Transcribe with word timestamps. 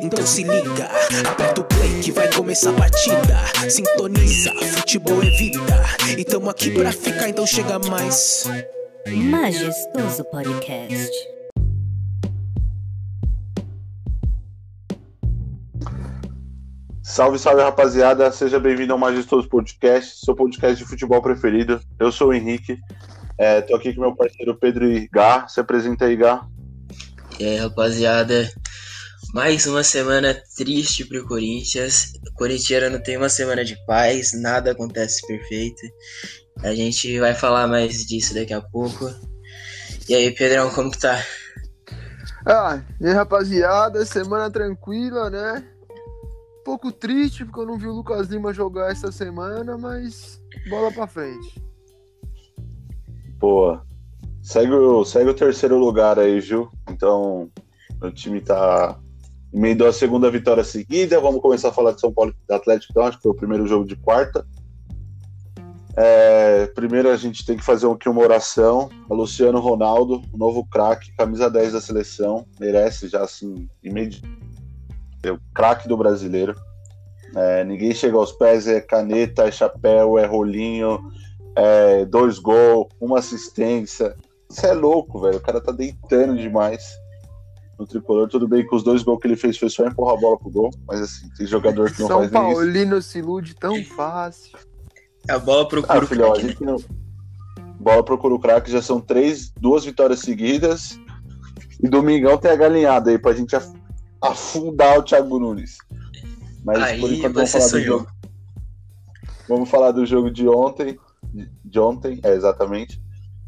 Então 0.00 0.24
se 0.24 0.42
liga, 0.42 0.88
aperta 1.28 1.60
o 1.60 1.64
play 1.64 2.00
que 2.00 2.12
vai 2.12 2.32
começar 2.32 2.70
a 2.70 2.72
batida. 2.72 3.68
Sintoniza, 3.68 4.52
futebol 4.76 5.22
é 5.22 5.30
vida. 5.30 5.60
E 6.16 6.24
tamo 6.24 6.48
aqui 6.48 6.70
pra 6.70 6.92
ficar, 6.92 7.28
então 7.28 7.46
chega 7.46 7.78
mais. 7.78 8.44
Majestoso 9.06 10.24
Podcast. 10.24 11.10
Salve, 17.02 17.38
salve 17.38 17.62
rapaziada, 17.62 18.32
seja 18.32 18.58
bem-vindo 18.58 18.92
ao 18.92 18.98
Majestoso 18.98 19.46
Podcast, 19.48 20.24
seu 20.24 20.34
podcast 20.34 20.82
de 20.82 20.88
futebol 20.88 21.20
preferido. 21.20 21.80
Eu 21.98 22.10
sou 22.10 22.28
o 22.28 22.32
Henrique, 22.32 22.78
é, 23.36 23.60
tô 23.60 23.76
aqui 23.76 23.92
com 23.92 24.00
meu 24.00 24.14
parceiro 24.14 24.54
Pedro 24.54 24.90
Igar. 24.90 25.48
Se 25.50 25.60
apresenta 25.60 26.06
aí, 26.06 26.14
Igar. 26.14 26.48
E 27.38 27.44
aí, 27.44 27.56
rapaziada, 27.56 28.48
mais 29.32 29.66
uma 29.66 29.82
semana 29.82 30.34
triste 30.56 31.06
pro 31.06 31.26
Corinthians. 31.26 32.12
O 32.28 32.34
corintiano 32.34 32.96
não 32.96 33.02
tem 33.02 33.16
uma 33.16 33.30
semana 33.30 33.64
de 33.64 33.76
paz, 33.86 34.32
nada 34.38 34.72
acontece 34.72 35.26
perfeito. 35.26 35.80
A 36.62 36.74
gente 36.74 37.18
vai 37.18 37.34
falar 37.34 37.66
mais 37.66 38.04
disso 38.04 38.34
daqui 38.34 38.52
a 38.52 38.60
pouco. 38.60 39.10
E 40.08 40.14
aí, 40.14 40.30
Pedrão, 40.34 40.68
como 40.70 40.90
que 40.90 40.98
tá? 40.98 41.18
Ah, 42.44 42.82
e 43.00 43.06
aí, 43.06 43.12
rapaziada, 43.14 44.04
semana 44.04 44.50
tranquila, 44.50 45.30
né? 45.30 45.64
Um 46.60 46.64
pouco 46.64 46.92
triste 46.92 47.44
porque 47.44 47.60
eu 47.60 47.66
não 47.66 47.78
vi 47.78 47.86
o 47.86 47.92
Lucas 47.92 48.28
Lima 48.28 48.52
jogar 48.52 48.92
essa 48.92 49.10
semana, 49.10 49.78
mas 49.78 50.40
bola 50.68 50.92
pra 50.92 51.06
frente. 51.06 51.62
Pô, 53.40 53.80
segue 54.42 54.72
o, 54.72 55.04
segue 55.04 55.30
o 55.30 55.34
terceiro 55.34 55.78
lugar 55.78 56.18
aí, 56.18 56.40
Gil. 56.40 56.70
Então, 56.88 57.50
o 58.00 58.10
time 58.10 58.40
tá 58.40 59.01
emendou 59.52 59.86
a 59.86 59.92
segunda 59.92 60.30
vitória 60.30 60.64
seguida. 60.64 61.20
Vamos 61.20 61.42
começar 61.42 61.68
a 61.68 61.72
falar 61.72 61.92
de 61.92 62.00
São 62.00 62.12
Paulo 62.12 62.34
e 62.48 62.52
Atlético, 62.52 62.92
então, 62.92 63.04
acho 63.04 63.18
que 63.18 63.22
foi 63.22 63.32
o 63.32 63.36
primeiro 63.36 63.66
jogo 63.66 63.84
de 63.84 63.96
quarta. 63.96 64.46
É, 65.94 66.66
primeiro 66.68 67.10
a 67.10 67.16
gente 67.16 67.44
tem 67.44 67.56
que 67.56 67.64
fazer 67.64 67.86
aqui 67.86 68.08
uma 68.08 68.22
oração. 68.22 68.88
A 69.10 69.14
Luciano 69.14 69.60
Ronaldo, 69.60 70.22
novo 70.32 70.64
craque, 70.64 71.14
camisa 71.16 71.50
10 71.50 71.74
da 71.74 71.80
seleção, 71.80 72.46
merece 72.58 73.08
já 73.08 73.22
assim, 73.22 73.68
imediato. 73.82 74.26
É 75.22 75.30
o 75.30 75.38
craque 75.54 75.86
do 75.86 75.96
brasileiro. 75.96 76.54
É, 77.34 77.64
ninguém 77.64 77.94
chega 77.94 78.16
aos 78.16 78.32
pés, 78.32 78.66
é 78.66 78.80
caneta, 78.80 79.44
é 79.44 79.50
chapéu, 79.50 80.18
é 80.18 80.26
rolinho, 80.26 80.98
é 81.54 82.04
dois 82.04 82.38
gols, 82.38 82.88
uma 83.00 83.18
assistência. 83.18 84.14
Isso 84.50 84.66
é 84.66 84.72
louco, 84.72 85.20
velho. 85.20 85.36
O 85.36 85.40
cara 85.40 85.60
tá 85.60 85.72
deitando 85.72 86.36
demais 86.36 87.01
no 87.78 87.86
tricolor. 87.86 88.28
Tudo 88.28 88.46
bem 88.48 88.66
que 88.66 88.74
os 88.74 88.82
dois 88.82 89.02
gols 89.02 89.20
que 89.20 89.26
ele 89.26 89.36
fez 89.36 89.56
foi 89.56 89.68
só 89.70 89.86
empurrar 89.86 90.14
a 90.16 90.20
bola 90.20 90.38
pro 90.38 90.50
gol, 90.50 90.70
mas 90.86 91.00
assim, 91.00 91.28
tem 91.36 91.46
jogador 91.46 91.90
que 91.92 92.00
não 92.00 92.08
São 92.08 92.18
faz 92.20 92.30
nem 92.30 92.42
isso. 92.42 92.54
Paulino 92.60 93.02
se 93.02 93.18
ilude 93.18 93.54
tão 93.54 93.82
fácil. 93.84 94.58
A 95.28 95.38
bola 95.38 95.66
procura 95.68 95.98
Ah, 96.00 96.02
o 96.02 96.06
filhão, 96.06 96.28
a 96.30 96.32
craque, 96.34 96.48
gente 96.48 96.64
não... 96.64 96.76
Bola 97.80 98.04
procura 98.04 98.34
o 98.34 98.38
craque, 98.38 98.70
já 98.70 98.80
são 98.82 99.00
três, 99.00 99.50
duas 99.60 99.84
vitórias 99.84 100.20
seguidas. 100.20 100.98
E 101.82 101.88
domingão 101.88 102.38
tem 102.38 102.50
a 102.50 102.56
galinhada 102.56 103.10
aí 103.10 103.18
pra 103.18 103.32
gente 103.32 103.56
af- 103.56 103.72
afundar 104.20 104.98
o 104.98 105.02
Thiago 105.02 105.38
Nunes. 105.38 105.78
Mas 106.64 106.78
por 107.00 107.10
Aí 107.10 107.18
enquanto 107.18 107.34
vamos 107.34 107.50
falar 107.50 107.68
do 107.68 107.80
jogo. 107.80 108.06
Vamos 109.48 109.68
falar 109.70 109.90
do 109.92 110.06
jogo 110.06 110.30
de 110.30 110.46
ontem. 110.48 110.98
De, 111.24 111.50
de 111.64 111.80
ontem, 111.80 112.20
é 112.22 112.32
exatamente. 112.34 113.02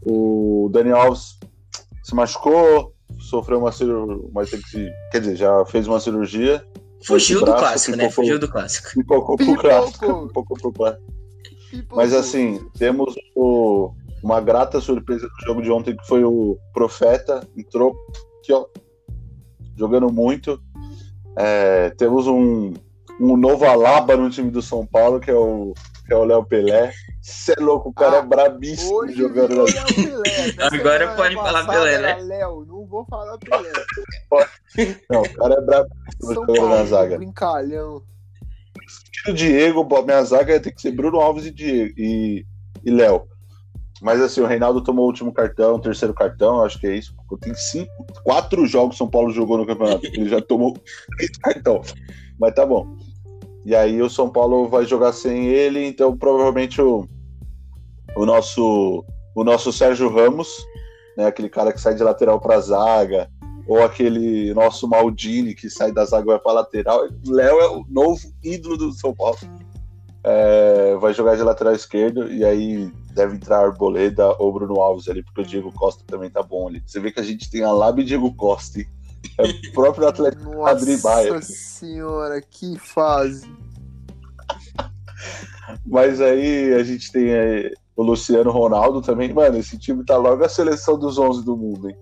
O 0.04 0.68
Dani 0.72 0.90
Alves 0.90 1.38
se 2.02 2.14
machucou, 2.14 2.93
sofreu 3.18 3.58
uma 3.58 3.72
cirurgia, 3.72 4.28
mas 4.32 4.50
tem 4.50 4.60
que 4.60 4.68
se, 4.68 4.90
quer 5.10 5.20
dizer, 5.20 5.36
já 5.36 5.64
fez 5.66 5.86
uma 5.86 6.00
cirurgia, 6.00 6.64
Fugiu 7.06 7.40
do 7.40 7.44
braço, 7.46 7.60
clássico, 7.60 7.96
né? 7.98 8.10
Fugiu 8.10 8.38
do 8.38 8.48
clássico. 8.48 8.88
pipocou 8.94 9.36
pro 9.36 9.56
clássico, 9.58 10.26
pipocou 10.28 10.56
pro 10.58 10.72
clássico. 10.72 11.04
Mas 11.94 12.14
assim, 12.14 12.66
temos 12.78 13.14
o- 13.36 13.90
uma 14.22 14.40
grata 14.40 14.80
surpresa 14.80 15.28
do 15.28 15.46
jogo 15.46 15.60
de 15.60 15.70
ontem, 15.70 15.94
que 15.94 16.06
foi 16.06 16.24
o 16.24 16.56
Profeta, 16.72 17.46
entrou 17.54 17.94
aqui, 18.40 18.52
ó, 18.54 18.64
jogando 19.76 20.10
muito. 20.10 20.58
É, 21.36 21.90
temos 21.90 22.26
um, 22.26 22.72
um 23.20 23.36
novo 23.36 23.66
Alaba 23.66 24.16
no 24.16 24.30
time 24.30 24.50
do 24.50 24.62
São 24.62 24.86
Paulo, 24.86 25.20
que 25.20 25.30
é 25.30 25.34
o 25.34 25.74
é 26.10 26.16
o 26.16 26.24
Léo 26.24 26.44
Pelé. 26.44 26.92
Você 27.20 27.54
é 27.56 27.60
louco, 27.60 27.88
o 27.88 27.92
cara 27.92 28.18
Ah, 28.18 28.20
é 28.20 28.22
brabíssimo 28.26 28.94
Hoje 28.96 29.14
jogando 29.14 29.56
na. 29.56 29.64
Na 29.64 30.66
Agora 30.78 31.14
pode 31.16 31.34
falar 31.34 31.66
Pelé, 31.66 31.98
né? 31.98 32.14
Léo, 32.22 32.64
não 32.66 32.86
vou 32.86 33.06
falar 33.06 33.38
Pelé. 33.38 33.72
Não, 35.08 35.22
o 35.22 35.34
cara 35.34 35.54
é 35.54 35.60
brabíssimo 35.60 36.34
jogando 36.34 36.68
na 36.68 36.84
zaga. 36.84 37.16
brincalhão. 37.16 38.02
o 39.28 39.32
Diego, 39.32 40.04
minha 40.04 40.24
zaga 40.24 40.52
ia 40.52 40.60
ter 40.60 40.72
que 40.72 40.80
ser 40.80 40.90
Bruno 40.90 41.20
Alves 41.20 41.46
e 41.46 41.50
Diego 41.50 41.94
e, 41.96 42.44
e 42.84 42.90
Léo. 42.90 43.26
Mas 44.02 44.20
assim, 44.20 44.42
o 44.42 44.46
Reinaldo 44.46 44.82
tomou 44.82 45.04
o 45.04 45.08
último 45.08 45.32
cartão, 45.32 45.76
o 45.76 45.80
terceiro 45.80 46.12
cartão, 46.12 46.62
acho 46.62 46.78
que 46.78 46.86
é 46.86 46.96
isso. 46.96 47.14
porque 47.28 47.46
Tem 47.46 47.54
cinco, 47.54 48.04
quatro 48.22 48.66
jogos 48.66 48.96
que 48.96 48.98
São 48.98 49.08
Paulo 49.08 49.30
jogou 49.30 49.56
no 49.56 49.66
campeonato. 49.66 50.04
Ele 50.04 50.28
já 50.28 50.42
tomou 50.42 50.74
três 51.16 51.30
cartão. 51.38 51.80
Mas 52.38 52.54
tá 52.54 52.66
bom. 52.66 52.98
E 53.64 53.74
aí 53.74 54.02
o 54.02 54.10
São 54.10 54.28
Paulo 54.28 54.68
vai 54.68 54.84
jogar 54.84 55.12
sem 55.12 55.46
ele, 55.46 55.84
então 55.86 56.16
provavelmente 56.16 56.80
o, 56.82 57.08
o 58.16 58.26
nosso 58.26 59.04
o 59.34 59.42
nosso 59.42 59.72
Sérgio 59.72 60.08
Ramos, 60.08 60.48
né, 61.16 61.26
aquele 61.26 61.48
cara 61.48 61.72
que 61.72 61.80
sai 61.80 61.94
de 61.94 62.02
lateral 62.02 62.40
para 62.40 62.60
zaga, 62.60 63.28
ou 63.66 63.82
aquele 63.82 64.54
nosso 64.54 64.86
Maldini 64.86 65.54
que 65.54 65.68
sai 65.68 65.90
da 65.90 66.04
zaga 66.04 66.24
e 66.24 66.32
vai 66.32 66.38
para 66.38 66.52
lateral. 66.52 67.08
Léo 67.26 67.60
é 67.60 67.68
o 67.68 67.84
novo 67.88 68.20
ídolo 68.42 68.76
do 68.76 68.92
São 68.92 69.14
Paulo. 69.14 69.38
É, 70.22 70.96
vai 71.00 71.12
jogar 71.12 71.36
de 71.36 71.42
lateral 71.42 71.74
esquerdo 71.74 72.32
e 72.32 72.44
aí 72.44 72.90
deve 73.12 73.36
entrar 73.36 73.58
Arboleda 73.58 74.34
ou 74.38 74.52
Bruno 74.52 74.80
Alves 74.80 75.08
ali, 75.08 75.22
porque 75.22 75.42
o 75.42 75.46
Diego 75.46 75.72
Costa 75.72 76.02
também 76.06 76.30
tá 76.30 76.42
bom 76.42 76.68
ali. 76.68 76.82
Você 76.86 77.00
vê 77.00 77.10
que 77.10 77.20
a 77.20 77.24
gente 77.24 77.50
tem 77.50 77.62
a 77.62 77.72
Lab 77.72 78.00
e 78.00 78.04
Diego 78.04 78.34
Costa. 78.34 78.80
hein? 78.80 78.86
É 79.38 79.42
o 79.42 79.72
próprio 79.72 80.06
Atlético 80.08 80.56
Madrid 80.60 81.00
Bayern. 81.02 81.34
Nossa 81.36 81.52
senhora, 81.52 82.40
que 82.40 82.78
fase. 82.78 83.46
Mas 85.86 86.20
aí 86.20 86.72
a 86.74 86.82
gente 86.82 87.10
tem 87.10 87.30
é, 87.30 87.72
o 87.96 88.02
Luciano 88.02 88.50
Ronaldo 88.50 89.00
também. 89.02 89.32
Mano, 89.32 89.58
esse 89.58 89.78
time 89.78 90.04
tá 90.04 90.16
logo 90.16 90.44
a 90.44 90.48
seleção 90.48 90.98
dos 90.98 91.18
11 91.18 91.44
do 91.44 91.56
mundo, 91.56 91.88
hein? 91.90 91.96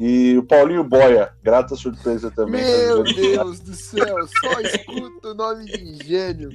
E 0.00 0.36
o 0.36 0.42
Paulinho 0.42 0.82
Boia, 0.82 1.32
grata 1.42 1.76
surpresa 1.76 2.30
também. 2.30 2.60
tá 2.62 2.66
Meu 2.70 2.96
jogando- 2.98 3.14
Deus 3.14 3.60
do 3.60 3.74
céu, 3.74 4.16
só 4.40 4.60
escuto 4.60 5.28
o 5.28 5.34
nome 5.34 5.64
de 5.66 6.04
gênio. 6.06 6.50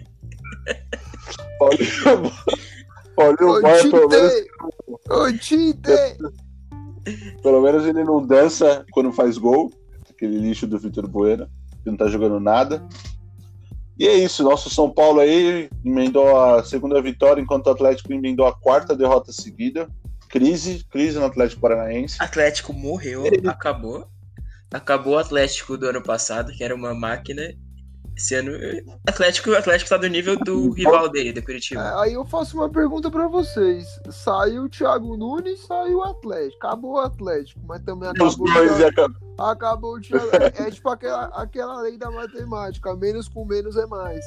Paulinho, 1.58 2.31
Paulinho 3.16 3.50
Ô 3.58 3.62
Boia, 3.62 3.90
pelo 3.90 4.09
menos! 4.09 4.34
Ô 5.09 5.31
Tite! 5.38 6.18
Pelo 7.41 7.62
menos 7.62 7.85
ele 7.85 8.03
não 8.03 8.25
dança 8.25 8.85
quando 8.91 9.12
faz 9.12 9.38
gol. 9.38 9.72
Aquele 10.09 10.38
lixo 10.40 10.66
do 10.66 10.79
Vitor 10.79 11.07
Bueno, 11.07 11.47
que 11.84 11.90
não 11.90 11.97
tá 11.97 12.07
jogando 12.07 12.40
nada. 12.40 12.88
E 14.00 14.07
é 14.07 14.16
isso, 14.16 14.44
nosso 14.44 14.69
São 14.69 14.91
Paulo 14.91 15.19
aí 15.19 15.69
emendou 15.84 16.40
a 16.40 16.63
segunda 16.63 17.01
vitória, 17.01 17.41
enquanto 17.41 17.68
o 17.68 17.72
Atlético 17.72 18.13
emendou 18.13 18.45
a 18.45 18.53
quarta 18.53 18.95
derrota 18.95 19.31
seguida. 19.31 19.90
Crise, 20.29 20.85
crise 20.90 21.18
no 21.18 21.25
Atlético 21.25 21.62
Paranaense. 21.62 22.18
Atlético 22.19 22.73
morreu, 22.73 23.24
acabou. 23.47 24.07
Acabou 24.72 25.13
o 25.13 25.18
Atlético 25.18 25.78
do 25.78 25.88
ano 25.88 26.03
passado, 26.03 26.51
que 26.51 26.63
era 26.63 26.75
uma 26.75 26.94
máquina. 26.94 27.41
Esse 28.18 28.34
ano, 28.34 28.52
Atlético, 29.08 29.52
o 29.52 29.56
Atlético 29.56 29.92
tá 29.92 29.98
do 29.98 30.08
nível 30.08 30.36
do 30.40 30.72
rival 30.72 31.08
dele, 31.08 31.32
do 31.32 31.44
Curitiba. 31.44 31.82
É, 31.82 32.02
Aí 32.02 32.14
eu 32.14 32.26
faço 32.26 32.58
uma 32.58 32.68
pergunta 32.68 33.12
pra 33.12 33.28
vocês. 33.28 33.86
Saiu 34.10 34.64
o 34.64 34.70
Thiago 34.70 35.16
Nunes, 35.16 35.60
saiu 35.68 36.00
o 36.00 36.04
Atlético. 36.04 36.66
Acabou 36.66 36.94
o 36.94 37.00
Atlético, 37.00 37.62
mas 37.68 37.80
também 37.84 38.10
Os 38.10 38.16
acabou 38.16 38.48
o 38.50 38.54
dois 38.54 38.76
Thiago. 38.76 39.14
e 39.14 39.38
acabou. 39.38 39.94
O 39.96 40.02
Thiago. 40.02 40.28
É, 40.58 40.68
é 40.68 40.72
tipo 40.72 40.90
aquela, 40.90 41.26
aquela 41.26 41.80
lei 41.82 41.96
da 41.96 42.10
matemática: 42.10 42.96
menos 42.96 43.28
com 43.28 43.46
menos 43.46 43.78
é 43.78 43.86
mais. 43.86 44.25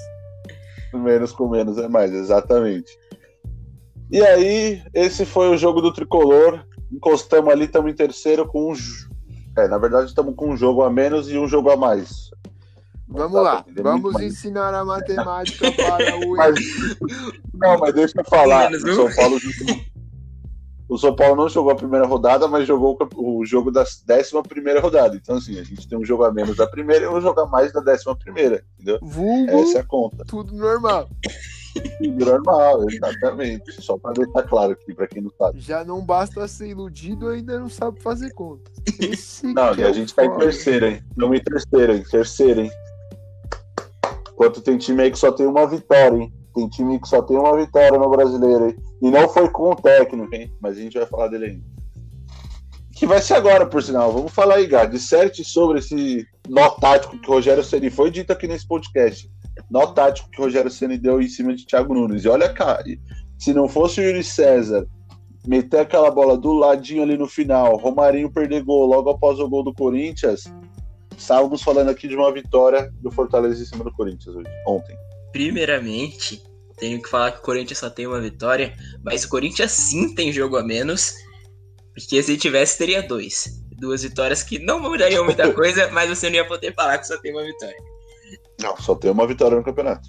Menos 0.95 1.33
com 1.33 1.49
menos 1.49 1.77
é 1.77 1.89
mais, 1.89 2.13
exatamente. 2.13 2.97
E 4.09 4.23
aí, 4.23 4.83
esse 4.95 5.27
foi 5.27 5.49
o 5.49 5.57
jogo 5.57 5.81
do 5.81 5.93
tricolor. 5.93 6.65
Encostamos 6.93 7.53
ali, 7.53 7.65
estamos 7.65 7.91
em 7.91 7.95
terceiro 7.95 8.47
com 8.47 8.73
um. 8.73 8.75
É, 9.59 9.67
na 9.67 9.79
verdade, 9.79 10.07
estamos 10.07 10.35
com 10.37 10.51
um 10.51 10.57
jogo 10.57 10.83
a 10.83 10.91
menos 10.91 11.29
e 11.29 11.37
um 11.37 11.49
jogo 11.49 11.71
a 11.71 11.77
mais. 11.77 12.31
Vamos 13.11 13.43
lá, 13.43 13.65
vamos 13.83 14.13
mais. 14.15 14.27
ensinar 14.27 14.73
a 14.73 14.85
matemática 14.85 15.71
para 15.73 16.17
o. 16.27 16.35
Mas, 16.39 16.55
não, 17.55 17.79
mas 17.79 17.93
deixa 17.93 18.21
eu 18.21 18.25
falar. 18.25 18.71
O. 18.73 18.81
São 18.95 19.15
Paulo, 19.15 19.39
o 20.89 20.99
São 20.99 21.15
Paulo 21.17 21.37
não 21.37 21.49
jogou 21.49 21.73
a 21.73 21.77
primeira 21.77 22.07
rodada, 22.07 22.49
mas 22.49 22.67
jogou 22.67 22.97
o 23.17 23.45
jogo 23.45 23.71
da 23.71 23.85
décima 24.07 24.43
primeira 24.43 24.81
rodada. 24.81 25.15
Então, 25.17 25.37
assim, 25.37 25.59
a 25.59 25.63
gente 25.63 25.87
tem 25.89 25.99
um 25.99 26.05
jogo 26.05 26.25
a 26.25 26.33
menos 26.33 26.57
da 26.57 26.67
primeira 26.67 27.05
e 27.05 27.09
um 27.09 27.21
jogo 27.21 27.41
a 27.41 27.47
mais 27.47 27.73
da 27.73 27.81
décima 27.81 28.17
primeira, 28.17 28.65
entendeu? 28.75 28.99
Vulgo, 29.03 29.51
Essa 29.61 29.79
é 29.79 29.81
a 29.83 29.85
conta. 29.87 30.25
tudo 30.27 30.55
normal. 30.55 31.09
Normal, 32.01 32.91
exatamente. 32.91 33.81
Só 33.81 33.97
pra 33.99 34.13
deixar 34.13 34.43
claro 34.45 34.73
aqui, 34.73 34.93
pra 34.93 35.07
quem 35.07 35.23
não 35.23 35.31
sabe. 35.39 35.61
Já 35.61 35.85
não 35.85 36.01
basta 36.05 36.47
ser 36.49 36.69
iludido, 36.69 37.29
ainda 37.29 37.59
não 37.61 37.69
sabe 37.69 38.01
fazer 38.01 38.33
conta. 38.35 38.71
Esse 39.01 39.53
Não, 39.53 39.73
que 39.75 39.81
e 39.81 39.85
é 39.85 39.87
a 39.87 39.93
gente 39.93 40.13
tá 40.15 40.25
em 40.25 40.37
terceira, 40.39 40.91
hein? 40.91 41.05
Não 41.17 41.33
em 41.35 41.41
terceira, 41.41 41.95
hein? 41.95 42.05
Terceira, 42.11 42.63
hein? 42.63 42.71
Enquanto 44.41 44.63
tem 44.63 44.79
time 44.79 45.03
aí 45.03 45.11
que 45.11 45.19
só 45.19 45.31
tem 45.31 45.47
uma 45.47 45.67
vitória, 45.67 46.17
hein? 46.17 46.33
Tem 46.55 46.67
time 46.67 46.99
que 46.99 47.07
só 47.07 47.21
tem 47.21 47.37
uma 47.37 47.55
vitória 47.59 47.99
no 47.99 48.09
brasileiro, 48.09 48.71
hein? 48.71 48.77
E 49.03 49.11
não 49.11 49.29
foi 49.29 49.47
com 49.51 49.73
o 49.73 49.77
técnico, 49.77 50.35
hein? 50.35 50.51
Mas 50.63 50.79
a 50.79 50.81
gente 50.81 50.97
vai 50.97 51.07
falar 51.07 51.29
dele 51.29 51.45
ainda. 51.45 51.65
Que 52.97 53.07
vai 53.07 53.21
ser 53.21 53.35
agora, 53.35 53.67
por 53.67 53.83
sinal. 53.83 54.11
Vamos 54.11 54.33
falar 54.33 54.55
aí, 54.55 54.67
Gá. 54.67 54.87
Disserte 54.87 55.45
sobre 55.45 55.81
esse 55.81 56.27
nó 56.49 56.71
tático 56.71 57.19
que 57.19 57.31
o 57.31 57.35
Rogério 57.35 57.63
Ceni 57.63 57.91
foi 57.91 58.11
dito 58.11 58.33
aqui 58.33 58.49
nesse 58.49 58.67
podcast. 58.67 59.31
Nó 59.71 59.89
tático 59.89 60.31
que 60.31 60.41
o 60.41 60.45
Rogério 60.45 60.71
Ceni 60.71 60.97
deu 60.97 61.21
em 61.21 61.29
cima 61.29 61.55
de 61.55 61.67
Thiago 61.67 61.93
Nunes. 61.93 62.25
E 62.25 62.29
olha, 62.31 62.51
cara, 62.51 62.83
se 63.39 63.53
não 63.53 63.69
fosse 63.69 64.01
o 64.01 64.05
Yuri 64.05 64.25
César 64.25 64.89
meter 65.47 65.81
aquela 65.81 66.11
bola 66.11 66.39
do 66.39 66.55
ladinho 66.55 67.03
ali 67.03 67.19
no 67.19 67.27
final, 67.27 67.77
Romarinho 67.77 68.33
perder 68.33 68.63
gol 68.63 68.87
logo 68.87 69.11
após 69.11 69.39
o 69.39 69.47
gol 69.47 69.63
do 69.63 69.75
Corinthians, 69.75 70.45
estávamos 71.21 71.63
falando 71.63 71.91
aqui 71.91 72.09
de 72.09 72.17
uma 72.17 72.33
vitória 72.33 72.93
do 73.01 73.11
Fortaleza 73.11 73.63
em 73.63 73.67
cima 73.67 73.85
do 73.85 73.93
Corinthians 73.93 74.35
hoje, 74.35 74.49
ontem. 74.67 74.97
Primeiramente, 75.33 76.43
tenho 76.79 77.01
que 77.01 77.09
falar 77.09 77.33
que 77.33 77.39
o 77.39 77.43
Corinthians 77.43 77.79
só 77.79 77.91
tem 77.91 78.07
uma 78.07 78.21
vitória, 78.21 78.75
mas 79.05 79.25
o 79.25 79.29
Corinthians 79.29 79.71
sim 79.73 80.15
tem 80.15 80.33
jogo 80.33 80.57
a 80.57 80.63
menos, 80.63 81.13
porque 81.95 82.23
se 82.23 82.37
tivesse 82.37 82.79
teria 82.79 83.03
dois. 83.03 83.61
Duas 83.79 84.03
vitórias 84.03 84.43
que 84.43 84.59
não 84.59 84.81
mudariam 84.81 85.25
muita 85.25 85.53
coisa, 85.55 85.91
mas 85.91 86.09
você 86.09 86.29
não 86.29 86.37
ia 86.37 86.47
poder 86.47 86.75
falar 86.75 86.99
que 86.99 87.07
só 87.07 87.19
tem 87.19 87.33
uma 87.33 87.43
vitória. 87.45 87.77
Não, 88.61 88.77
só 88.77 88.95
tem 88.95 89.11
uma 89.11 89.27
vitória 89.27 89.57
no 89.57 89.65
campeonato. 89.65 90.09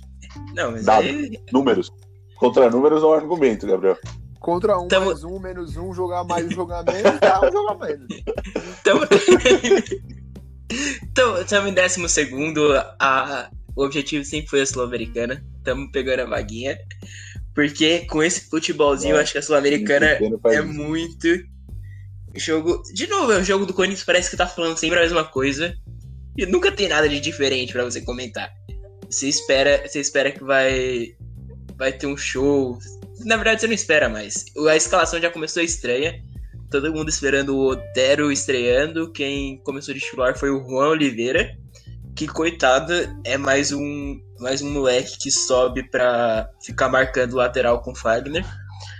Não, 0.54 0.72
mas 0.72 0.86
Dado. 0.86 1.04
aí 1.04 1.40
Números. 1.52 1.92
Contra 2.38 2.69
números 2.69 3.02
não 3.02 3.13
é 3.13 3.18
argumento, 3.18 3.68
Gabriel. 3.68 3.98
Contra 4.40 4.80
um, 4.80 4.88
Tamo- 4.88 5.06
mais 5.08 5.24
um, 5.24 5.40
menos 5.40 5.78
um, 5.78 5.94
jogar 5.94 6.24
mais 6.24 6.48
um, 6.48 6.52
jogar 6.52 6.84
menos, 6.84 7.19
dá 7.19 7.40
um 7.48 7.52
jogar 7.52 7.78
menos. 7.78 8.08
Então, 8.81 9.00
então, 11.03 11.41
estamos 11.41 11.69
em 11.71 11.73
décimo 11.73 12.07
segundo. 12.09 12.73
A, 13.00 13.50
o 13.75 13.83
objetivo 13.85 14.23
sempre 14.25 14.50
foi 14.50 14.62
a 14.62 14.65
Sul-Americana. 14.65 15.44
Estamos 15.57 15.91
pegando 15.91 16.21
a 16.21 16.25
vaguinha. 16.25 16.77
Porque 17.53 18.00
com 18.06 18.23
esse 18.23 18.50
futebolzinho, 18.50 19.13
É. 19.15 19.18
eu 19.18 19.21
acho 19.21 19.33
que 19.33 19.38
a 19.38 19.41
Sul-Americana 19.41 20.18
é 20.45 20.62
muito 20.62 21.27
jogo. 22.35 22.81
De 22.94 23.07
novo, 23.07 23.31
é 23.33 23.38
o 23.38 23.44
jogo 23.44 23.65
do 23.65 23.73
Corinthians 23.73 24.03
parece 24.06 24.29
que 24.29 24.38
tá 24.38 24.47
falando 24.47 24.77
sempre 24.77 25.00
a 25.00 25.01
mesma 25.01 25.23
coisa. 25.23 25.75
E 26.38 26.45
nunca 26.45 26.71
tem 26.71 26.88
nada 26.88 27.09
de 27.09 27.19
diferente 27.19 27.74
pra 27.74 27.83
você 27.83 28.01
comentar. 28.01 28.50
Você 29.09 29.27
espera, 29.27 29.83
você 29.85 30.00
espera 30.00 30.31
que 30.31 30.44
vai 30.44 31.09
vai 31.77 31.91
ter 31.91 32.07
um 32.07 32.15
show. 32.15 32.77
Na 33.25 33.35
verdade, 33.35 33.62
você 33.62 33.67
não 33.67 33.74
espera 33.74 34.07
mais. 34.07 34.45
A 34.69 34.75
escalação 34.75 35.19
já 35.19 35.29
começou 35.29 35.62
estranha. 35.62 36.24
Todo 36.71 36.94
mundo 36.94 37.09
esperando 37.09 37.53
o 37.57 37.68
Otero 37.69 38.31
estreando. 38.31 39.12
Quem 39.12 39.57
começou 39.57 39.94
de 39.94 40.00
titular 40.00 40.38
foi 40.38 40.50
o 40.50 40.63
Juan 40.63 40.91
Oliveira. 40.91 41.51
Que 42.15 42.25
coitado, 42.27 42.94
é 43.25 43.38
mais 43.38 43.73
um 43.73 44.18
mais 44.39 44.62
um 44.62 44.71
moleque 44.71 45.18
que 45.19 45.29
sobe 45.29 45.83
pra 45.89 46.50
ficar 46.63 46.89
marcando 46.89 47.35
lateral 47.35 47.81
com 47.81 47.91
o 47.91 47.95
Fagner. 47.95 48.45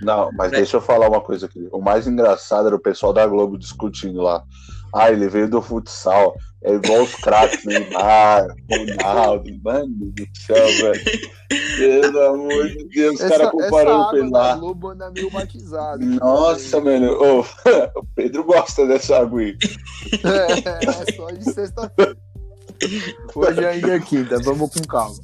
Não, 0.02 0.30
mas 0.34 0.52
É. 0.52 0.58
deixa 0.58 0.78
eu 0.78 0.82
falar 0.82 1.08
uma 1.08 1.22
coisa 1.22 1.46
aqui. 1.46 1.68
O 1.72 1.82
mais 1.82 2.08
engraçado 2.08 2.68
era 2.68 2.76
o 2.76 2.80
pessoal 2.82 3.14
da 3.14 3.26
Globo 3.26 3.58
discutindo 3.58 4.22
lá. 4.22 4.44
Ah, 4.94 5.12
ele 5.12 5.28
veio 5.30 5.50
do 5.50 5.62
futsal. 5.62 6.36
É 6.64 6.74
igual 6.74 7.02
os 7.02 7.16
craques, 7.16 7.66
Neymar, 7.66 8.48
Ronaldo. 8.70 9.50
Mano 9.64 9.88
do 9.90 10.28
céu, 10.38 10.68
velho. 10.68 11.02
Pelo 11.78 12.22
amor 12.22 12.68
de 12.68 12.88
Deus, 12.90 13.20
os 13.20 13.28
caras 13.28 13.50
comparando 13.50 14.18
ele 14.18 14.30
da 14.32 14.40
lá. 14.40 14.56
Globo 14.56 14.90
anda 14.90 15.10
meio 15.12 15.32
batizada. 15.32 16.06
Nossa, 16.06 16.80
mano. 16.80 17.12
Ô, 17.14 17.42
o 17.96 18.06
Pedro 18.16 18.44
gosta 18.44 18.86
dessa 18.86 19.20
água 19.20 19.42
aí. 19.42 19.58
É, 20.24 20.86
é 20.86 21.16
só 21.16 21.32
de 21.32 21.44
sexta-feira. 21.52 22.16
Hoje 23.36 23.66
ainda 23.66 23.96
é 23.96 24.00
quinta, 24.00 24.40
vamos 24.44 24.72
com 24.72 24.82
calma. 24.82 25.16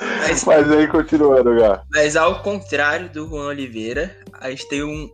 Mas, 0.00 0.44
Mas 0.44 0.70
aí, 0.70 0.88
continuando, 0.88 1.54
Gá. 1.56 1.84
mas 1.90 2.16
ao 2.16 2.42
contrário 2.42 3.08
do 3.10 3.28
Juan 3.28 3.48
Oliveira, 3.48 4.16
a 4.40 4.50
gente 4.50 4.68
tem 4.68 4.82
um 4.82 5.08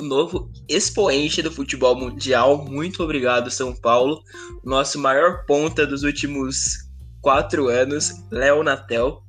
novo 0.00 0.50
expoente 0.68 1.42
do 1.42 1.50
futebol 1.50 1.94
mundial. 1.94 2.64
Muito 2.64 3.02
obrigado, 3.02 3.50
São 3.50 3.74
Paulo. 3.74 4.20
Nosso 4.64 4.98
maior 4.98 5.44
ponta 5.46 5.86
dos 5.86 6.02
últimos 6.02 6.88
quatro 7.20 7.68
anos, 7.68 8.12
Léo 8.30 8.62
Natel. 8.62 9.22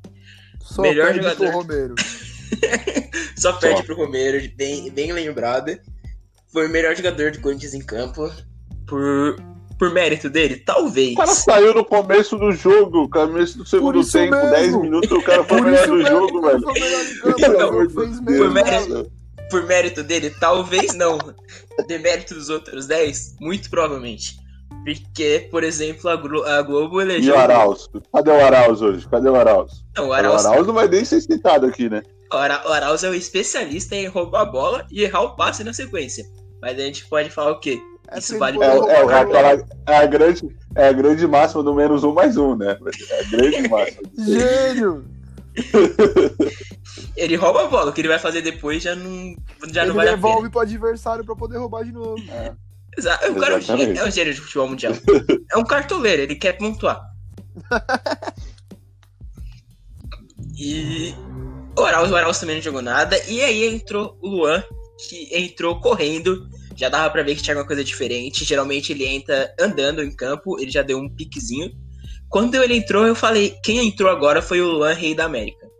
Só 0.61 0.81
Melhor 0.81 1.07
perde 1.07 1.21
jogador. 1.21 1.49
pro 1.49 1.59
Romero. 1.59 1.95
Só 3.37 3.53
perde 3.53 3.79
Só. 3.79 3.83
pro 3.83 3.95
Romero, 3.95 4.41
bem, 4.55 4.89
bem 4.91 5.11
lembrado. 5.11 5.77
Foi 6.51 6.67
o 6.67 6.69
melhor 6.69 6.95
jogador 6.95 7.31
do 7.31 7.41
Corinthians 7.41 7.73
em 7.73 7.81
campo. 7.81 8.31
Por, 8.87 9.35
por 9.77 9.91
mérito 9.91 10.29
dele? 10.29 10.57
Talvez. 10.57 11.13
O 11.13 11.17
cara 11.17 11.33
saiu 11.33 11.73
no 11.73 11.83
começo 11.83 12.37
do 12.37 12.51
jogo, 12.51 13.09
começo 13.09 13.57
do 13.57 13.65
segundo 13.65 14.05
tempo, 14.09 14.35
mesmo. 14.35 14.51
10 14.51 14.75
minutos, 14.77 15.11
o 15.11 15.21
cara 15.21 15.43
foi 15.43 15.61
o 15.61 15.63
melhor 15.63 15.87
do 15.87 16.05
jogo, 16.05 16.41
velho. 16.41 16.61
foi 16.61 16.71
o 16.71 16.73
melhor 16.73 17.05
em 17.05 17.19
campo, 17.19 17.35
Pelo 17.37 17.61
amor 17.61 17.87
de 17.87 18.21
Deus. 18.21 19.07
Por 19.49 19.63
mérito 19.65 20.03
dele? 20.03 20.29
Talvez 20.39 20.93
não. 20.95 21.17
Demérito 21.87 22.33
dos 22.33 22.49
outros 22.49 22.85
10? 22.87 23.35
Muito 23.39 23.69
provavelmente. 23.69 24.37
Porque, 24.83 25.47
por 25.51 25.63
exemplo, 25.63 26.09
a, 26.09 26.15
Glo- 26.15 26.43
a 26.43 26.61
Globo 26.61 26.99
E 26.99 27.03
elegeu. 27.03 27.35
o 27.35 27.37
Arauz? 27.37 27.87
Cadê 28.13 28.31
o 28.31 28.45
Arauz 28.45 28.81
hoje? 28.81 29.07
Cadê 29.07 29.29
o 29.29 29.35
Arauz? 29.35 29.71
Não, 29.95 30.05
o 30.05 30.07
O 30.09 30.13
Arauz, 30.13 30.45
Arauz 30.45 30.67
não 30.67 30.73
vai 30.73 30.87
nem 30.87 31.05
ser 31.05 31.21
citado 31.21 31.65
aqui, 31.67 31.89
né? 31.89 32.01
o 32.31 32.35
Ara- 32.35 32.63
o 32.67 32.71
Arauz 32.71 33.03
é 33.03 33.09
o 33.09 33.13
especialista 33.13 33.95
em 33.95 34.07
roubar 34.07 34.41
a 34.41 34.45
bola 34.45 34.85
e 34.91 35.03
errar 35.03 35.21
o 35.21 35.35
passe 35.35 35.63
na 35.63 35.71
sequência. 35.71 36.25
Mas 36.61 36.77
a 36.79 36.81
gente 36.81 37.05
pode 37.07 37.29
falar 37.29 37.51
o 37.51 37.59
quê? 37.59 37.79
É 38.09 38.17
Isso 38.19 38.37
vale 38.39 38.57
É, 38.61 38.65
é, 38.65 38.77
é 38.95 39.13
aquela, 39.19 39.51
é, 39.87 39.97
a 39.97 40.05
grande, 40.07 40.41
é 40.75 40.87
a 40.87 40.91
grande 40.93 41.25
máxima 41.27 41.61
do 41.63 41.73
menos 41.73 42.03
um 42.03 42.11
mais 42.11 42.35
um, 42.35 42.55
né? 42.55 42.75
É 43.09 43.19
a 43.19 43.23
grande 43.29 43.67
máxima. 43.69 44.01
Gênio! 44.17 45.05
Ele 47.15 47.35
rouba 47.35 47.63
a 47.63 47.67
bola, 47.67 47.91
o 47.91 47.93
que 47.93 48.01
ele 48.01 48.07
vai 48.07 48.19
fazer 48.19 48.41
depois 48.41 48.81
já 48.83 48.95
não, 48.95 49.35
já 49.71 49.81
ele 49.81 49.89
não 49.89 49.95
vale 49.95 50.09
a 50.09 50.15
devolve 50.15 50.37
pena. 50.39 50.51
pro 50.51 50.59
adversário 50.61 51.23
pra 51.25 51.35
poder 51.35 51.57
roubar 51.57 51.83
de 51.83 51.91
novo. 51.91 52.21
Exa- 52.97 53.15
O 53.29 53.35
cara 53.35 53.53
é 53.53 53.55
um 53.55 53.59
Exatamente. 53.59 53.65
gênio- 53.87 54.01
é 54.01 54.07
um 54.07 54.11
gênio 54.11 54.33
de 54.33 54.41
futebol 54.41 54.67
mundial. 54.69 54.93
É 55.51 55.57
um 55.57 55.63
cartoleiro, 55.63 56.21
ele 56.23 56.35
quer 56.35 56.53
pontuar. 56.53 57.01
E 60.55 61.13
o 61.77 61.81
Arauz, 61.83 62.11
o 62.11 62.15
Arauz 62.15 62.39
também 62.39 62.55
não 62.55 62.63
jogou 62.63 62.81
nada. 62.81 63.17
E 63.27 63.41
aí 63.41 63.65
entrou 63.75 64.17
o 64.21 64.27
Luan, 64.29 64.63
que 65.09 65.29
entrou 65.35 65.79
correndo. 65.79 66.47
Já 66.75 66.89
dava 66.89 67.09
pra 67.11 67.23
ver 67.23 67.35
que 67.35 67.41
tinha 67.43 67.53
alguma 67.55 67.67
coisa 67.67 67.83
diferente. 67.83 68.43
Geralmente 68.45 68.91
ele 68.91 69.05
entra 69.05 69.53
andando 69.59 70.03
em 70.03 70.11
campo, 70.15 70.59
ele 70.59 70.71
já 70.71 70.81
deu 70.81 70.97
um 70.97 71.09
piquezinho. 71.09 71.71
Quando 72.33 72.55
ele 72.55 72.75
entrou, 72.77 73.05
eu 73.05 73.13
falei: 73.13 73.55
quem 73.63 73.87
entrou 73.87 74.09
agora 74.09 74.41
foi 74.41 74.59
o 74.59 74.65
Luan, 74.65 74.93
rei 74.93 75.13
da 75.13 75.25
América. 75.25 75.71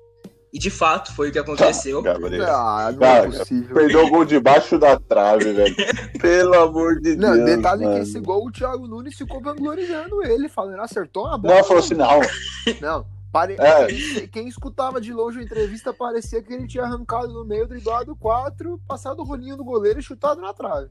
E 0.53 0.59
de 0.59 0.69
fato 0.69 1.11
foi 1.15 1.29
o 1.29 1.31
que 1.31 1.39
aconteceu. 1.39 1.99
Gabriel. 2.03 2.45
Ah, 2.47 2.91
não 2.91 2.99
Cara, 2.99 3.25
é 3.25 3.31
possível. 3.31 3.75
Perdeu 3.75 4.05
o 4.05 4.09
gol 4.11 4.23
debaixo 4.23 4.77
da 4.77 4.99
trave, 4.99 5.51
velho. 5.51 5.75
Pelo 6.21 6.53
amor 6.53 7.01
de 7.01 7.15
Não, 7.15 7.33
Deus. 7.33 7.45
detalhe 7.45 7.83
mano. 7.83 7.95
que 7.95 8.01
esse 8.03 8.19
gol 8.19 8.45
o 8.45 8.51
Thiago 8.51 8.87
Nunes 8.87 9.17
ficou 9.17 9.41
vangloriando 9.41 10.23
ele, 10.23 10.47
falando, 10.47 10.79
acertou 10.81 11.25
uma 11.25 11.39
bola. 11.39 11.55
Não, 11.55 11.63
falou 11.63 11.79
assim, 11.79 11.95
não. 11.95 12.19
Não, 12.79 13.03
pare... 13.31 13.55
É. 13.59 13.87
quem, 13.87 14.27
quem 14.27 14.47
escutava 14.47 15.01
de 15.01 15.11
longe 15.11 15.39
a 15.39 15.43
entrevista 15.43 15.91
parecia 15.91 16.43
que 16.43 16.53
ele 16.53 16.67
tinha 16.67 16.83
arrancado 16.83 17.33
no 17.33 17.43
meio, 17.43 17.67
driblado 17.67 18.15
quatro, 18.15 18.79
passado 18.87 19.21
o 19.21 19.25
rolinho 19.25 19.57
do 19.57 19.63
goleiro 19.63 19.99
e 19.99 20.03
chutado 20.03 20.39
na 20.39 20.53
trave. 20.53 20.87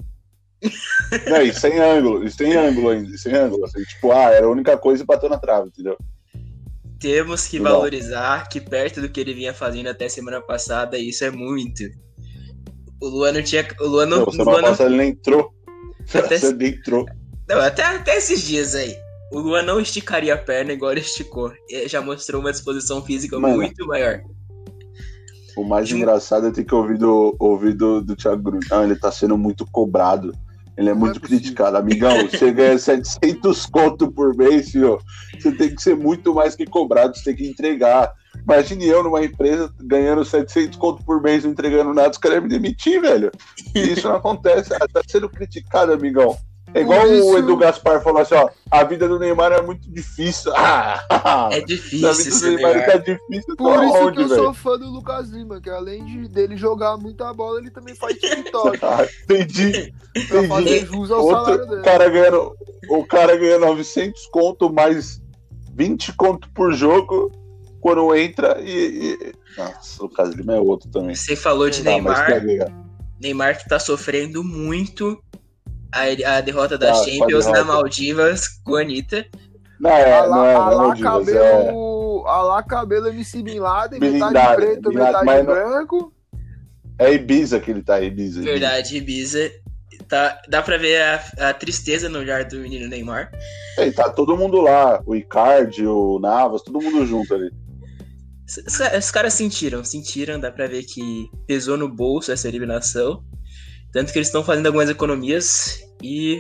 Não, 1.29 1.43
e 1.43 1.53
sem 1.53 1.79
ângulo, 1.79 2.25
e 2.25 2.31
sem 2.31 2.57
ângulo 2.57 2.91
ainda, 2.91 3.17
sem 3.19 3.35
ângulo. 3.35 3.65
Assim, 3.65 3.83
tipo, 3.85 4.13
ah, 4.13 4.31
era 4.31 4.47
a 4.47 4.51
única 4.51 4.77
coisa 4.79 5.03
e 5.03 5.07
bateu 5.07 5.29
na 5.29 5.39
trave, 5.39 5.69
entendeu? 5.69 5.97
Temos 7.01 7.47
que 7.49 7.59
Não. 7.59 7.73
valorizar 7.73 8.49
que 8.49 8.61
perto 8.61 9.01
do 9.01 9.09
que 9.09 9.21
ele 9.21 9.35
vinha 9.35 9.53
fazendo 9.53 9.89
até 9.89 10.09
semana 10.09 10.41
passada, 10.41 10.97
isso 10.97 11.25
é 11.25 11.31
muito. 11.31 11.83
O 13.01 13.09
Luan 13.09 13.33
não 13.33 13.43
tinha. 13.43 13.67
O 13.81 13.87
Luan 13.89 14.07
não. 14.07 14.19
Não, 14.21 14.31
semana 14.31 14.51
Luan 14.51 14.63
não- 14.63 14.69
passada 14.71 14.89
ele 14.91 14.99
nem 14.99 15.09
entrou. 15.11 15.53
Até- 16.15 16.39
Você 16.39 16.53
nem 16.55 16.69
entrou. 16.69 17.07
não, 17.49 17.61
até, 17.61 17.83
até 17.83 18.17
esses 18.17 18.43
dias 18.43 18.75
aí. 18.77 18.97
O 19.33 19.39
Luan 19.41 19.63
não 19.63 19.81
esticaria 19.81 20.35
a 20.35 20.39
perna 20.39 20.73
igual 20.73 20.93
ele 20.93 21.01
esticou. 21.01 21.53
Ele 21.69 21.89
já 21.89 22.01
mostrou 22.01 22.41
uma 22.41 22.53
disposição 22.53 23.03
física 23.05 23.39
Mano. 23.41 23.57
muito 23.57 23.85
maior. 23.87 24.21
O 25.57 25.65
mais 25.65 25.91
engraçado 25.91 26.47
é 26.47 26.51
ter 26.51 26.65
que 26.65 26.75
ouvir 26.75 26.97
do, 26.99 27.35
ouvir 27.39 27.75
do, 27.75 28.01
do 28.01 28.15
Thiago 28.17 28.43
Bruno. 28.43 28.61
Não, 28.71 28.85
ele 28.85 28.95
tá 28.97 29.11
sendo 29.11 29.37
muito 29.37 29.67
cobrado. 29.71 30.33
Ele 30.83 30.91
é 30.91 30.95
Não 30.95 31.01
muito 31.01 31.19
é 31.19 31.21
criticado. 31.21 31.77
Amigão, 31.77 32.29
você 32.29 32.51
ganha 32.53 32.77
700 32.79 33.67
conto 33.67 34.11
por 34.11 34.35
mês, 34.37 34.71
senhor. 34.71 35.01
Você 35.39 35.53
tem 35.53 35.75
que 35.75 35.81
ser 35.81 35.97
muito 35.97 36.35
mais 36.35 36.55
que 36.57 36.67
cobrado, 36.67 37.17
você 37.17 37.25
tem 37.25 37.37
que 37.37 37.49
entregar. 37.49 38.13
Imagine 38.43 38.87
eu 38.89 39.05
numa 39.05 39.25
empresa 39.25 39.73
ganhando 39.81 40.25
700 40.25 40.77
conto 40.77 41.05
por 41.05 41.23
mês, 41.23 41.45
não 41.45 41.53
entregando 41.53 41.95
nada, 41.95 42.11
os 42.11 42.19
caras 42.19 42.43
me 42.43 42.49
demitir, 42.49 43.01
velho. 43.01 43.31
E 43.75 43.81
isso 43.93 44.09
não 44.09 44.17
acontece. 44.17 44.75
Ah, 44.75 44.87
Tá 44.93 45.01
sendo 45.07 45.29
criticado, 45.29 45.93
amigão. 45.93 46.37
É 46.75 46.81
igual 46.81 47.01
Por 47.03 47.13
isso- 47.13 47.27
o 47.31 47.39
Edu 47.39 47.57
Gaspar 47.57 48.03
falou 48.03 48.21
assim, 48.23 48.35
ó, 48.35 48.49
a 48.71 48.85
vida 48.85 49.07
do 49.09 49.19
Neymar 49.19 49.53
é 49.53 49.61
muito 49.63 49.91
difícil. 49.91 50.53
Ah, 51.25 51.49
É 51.53 51.59
a 51.59 51.65
difícil 51.65 52.13
vida 52.13 52.31
do 52.41 52.57
Neymar 52.57 52.75
Neymar. 52.77 52.93
tá 52.93 52.97
difícil 52.99 53.57
Por 53.57 53.75
pra 53.75 53.85
isso 53.85 53.93
que 53.95 53.99
onde, 54.05 54.23
eu 54.23 54.29
velho? 54.29 54.43
sou 54.43 54.55
fã 54.55 54.79
do 54.79 54.91
Lucas 54.91 55.29
Lima, 55.31 55.61
que 55.61 55.71
além 55.71 56.05
de 56.05 56.29
dele 56.29 56.57
jogar 56.57 56.97
muita 56.97 57.33
bola, 57.33 57.59
ele 57.61 57.71
também 57.71 57.95
faz 57.95 58.17
TikTok 58.19 58.79
Ah, 58.83 59.07
entendi. 59.25 59.95
pra 60.29 60.43
fazer 60.49 60.79
entendi. 60.79 60.87
jus 60.87 61.11
ao 61.11 61.27
salário 61.29 61.51
Outro, 61.53 61.67
dele. 61.69 61.81
o 61.81 61.85
cara 61.85 62.09
ganhando, 62.09 62.57
o 62.91 63.05
cara 63.07 63.37
ganha 63.37 63.59
900 63.59 64.27
conto 64.33 64.73
mais 64.73 65.21
20 65.75 66.13
conto 66.15 66.49
por 66.55 66.73
jogo 66.73 67.31
quando 67.81 68.15
entra 68.17 68.61
e, 68.61 69.19
e... 69.21 69.33
nossa, 69.57 70.01
o 70.03 70.07
Lucas 70.07 70.31
Lima 70.35 70.55
é 70.55 70.61
outro 70.61 70.91
também. 70.91 71.15
Você 71.15 71.37
falou 71.37 71.69
de 71.71 71.83
Tá, 71.83 71.99
mas 72.01 72.43
Neymar. 72.43 72.73
Neymar 73.21 73.59
que 73.59 73.69
tá 73.69 73.79
sofrendo 73.79 74.43
muito 74.43 75.23
a, 75.93 76.37
a 76.37 76.41
derrota 76.41 76.77
da 76.79 76.89
Tá, 76.89 76.93
com 76.95 77.01
a 77.01 77.05
Champions 77.05 77.47
na. 77.47 77.65
Maldivas 77.65 78.49
com 78.65 78.77
a 78.77 78.81
Anitta. 78.81 79.27
Não, 79.79 79.91
é, 79.91 80.19
a 80.19 80.23
não 80.23 80.31
lá, 80.31 80.47
é, 80.47 80.51
a 80.51 80.55
é 80.55 80.59
lá 80.59 80.77
Maldivas, 80.77 81.29
é... 81.29 81.33
cabelo, 81.35 82.25
a 82.27 82.43
lá 82.43 82.63
cabelo 82.63 83.09
MC 83.09 83.43
Bin 83.43 83.59
Laden, 83.59 84.01
metade 84.01 84.35
Laden, 84.35 84.57
preto, 84.57 84.89
Bin 84.91 84.97
Laden, 84.97 85.21
metade 85.21 85.47
não- 85.47 85.55
branco. 85.55 86.13
é 86.99 87.13
Ibiza 87.15 87.61
que 87.61 87.71
ele 87.71 87.83
tá, 87.83 88.01
Ibiza. 88.01 88.41
Ibiza. 88.41 88.53
Verdade, 88.53 88.97
Ibiza. 88.97 89.51
Tá, 90.09 90.41
dá 90.49 90.63
pra 90.63 90.77
ver 90.77 91.01
a, 91.01 91.49
a 91.49 91.55
tristeza 91.55 92.09
no 92.09 92.19
olhar 92.19 92.45
do 92.45 92.59
menino 92.59 92.89
Neymar. 92.89 93.31
É, 93.79 93.91
tá 93.91 94.11
todo 94.11 94.37
mundo 94.37 94.61
lá, 94.61 95.01
o 95.07 95.15
Icardi, 95.15 95.87
o 95.87 96.19
Navas, 96.19 96.63
todo 96.63 96.81
mundo 96.81 97.07
junto 97.07 97.35
ali. 97.35 97.51
Os, 98.47 98.79
os 98.99 99.11
caras 99.11 99.33
sentiram, 99.33 99.83
sentiram, 99.83 100.39
dá 100.39 100.51
pra 100.51 100.67
ver 100.67 100.83
que 100.83 101.31
pesou 101.47 101.79
no 101.79 101.89
bolso 101.89 102.31
essa 102.31 102.47
eliminação. 102.49 103.25
Tanto 103.93 104.13
que 104.13 104.19
eles 104.19 104.29
estão 104.29 104.43
fazendo 104.45 104.67
algumas 104.67 104.89
economias 104.89 105.81
e 106.03 106.39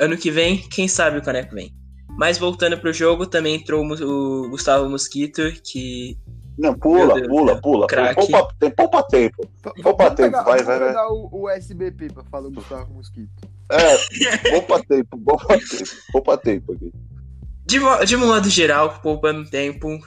ano 0.00 0.16
que 0.16 0.30
vem, 0.30 0.58
quem 0.58 0.86
sabe 0.86 1.18
o 1.18 1.22
caneco 1.22 1.54
vem. 1.54 1.72
Mas 2.18 2.36
voltando 2.38 2.78
pro 2.78 2.92
jogo, 2.92 3.26
também 3.26 3.54
entrou 3.56 3.84
o 3.84 4.48
Gustavo 4.50 4.88
Mosquito, 4.90 5.40
que 5.64 6.18
Não, 6.58 6.74
pula, 6.74 7.14
Deus, 7.14 7.28
pula, 7.28 7.54
né? 7.54 7.60
pula. 7.62 7.86
Craque. 7.86 8.30
Poupa, 8.30 8.54
tem 8.58 8.70
poupa 8.70 9.02
tempo. 9.04 9.48
Vou 9.82 9.96
Vamos 9.96 10.14
tempo, 10.14 10.16
pegar- 10.16 10.42
vai, 10.42 10.62
vai, 10.62 10.78
vai. 10.78 10.88
pegar 10.88 11.08
o, 11.12 11.28
o 11.32 11.48
SBP 11.48 12.12
pra 12.12 12.24
falar 12.24 12.48
o 12.48 12.52
Gustavo 12.52 12.92
Mosquito. 12.92 13.30
É, 13.70 14.50
poupa 14.50 14.82
tempo, 14.82 15.18
poupa 15.18 15.46
tempo, 15.58 15.84
poupa 16.12 16.36
tempo 16.38 16.72
aqui. 16.72 16.92
de, 17.66 17.78
de 18.06 18.16
modo 18.16 18.48
geral, 18.50 18.98
poupando 19.02 19.48
tempo, 19.48 19.98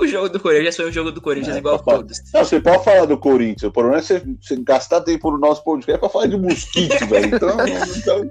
o 0.00 0.06
jogo 0.06 0.28
do 0.28 0.40
Corinthians 0.40 0.76
foi 0.76 0.88
um 0.88 0.92
jogo 0.92 1.10
do 1.12 1.20
Corinthians 1.20 1.56
É, 1.56 1.58
igual 1.58 1.74
a 1.74 1.78
papai. 1.78 1.96
todos. 1.96 2.18
Não, 2.32 2.44
você 2.44 2.60
pode 2.60 2.84
falar 2.84 3.04
do 3.06 3.18
Corinthians. 3.18 3.62
O 3.64 3.72
problema 3.72 3.98
é 3.98 4.02
você, 4.02 4.22
você 4.40 4.56
gastar 4.56 5.00
tempo 5.02 5.30
no 5.30 5.38
nosso 5.38 5.62
podcast 5.64 5.98
pra 6.00 6.08
falar 6.08 6.26
de 6.26 6.36
mosquito, 6.36 7.06
velho. 7.06 7.34
Então, 7.34 7.56
então, 7.96 8.30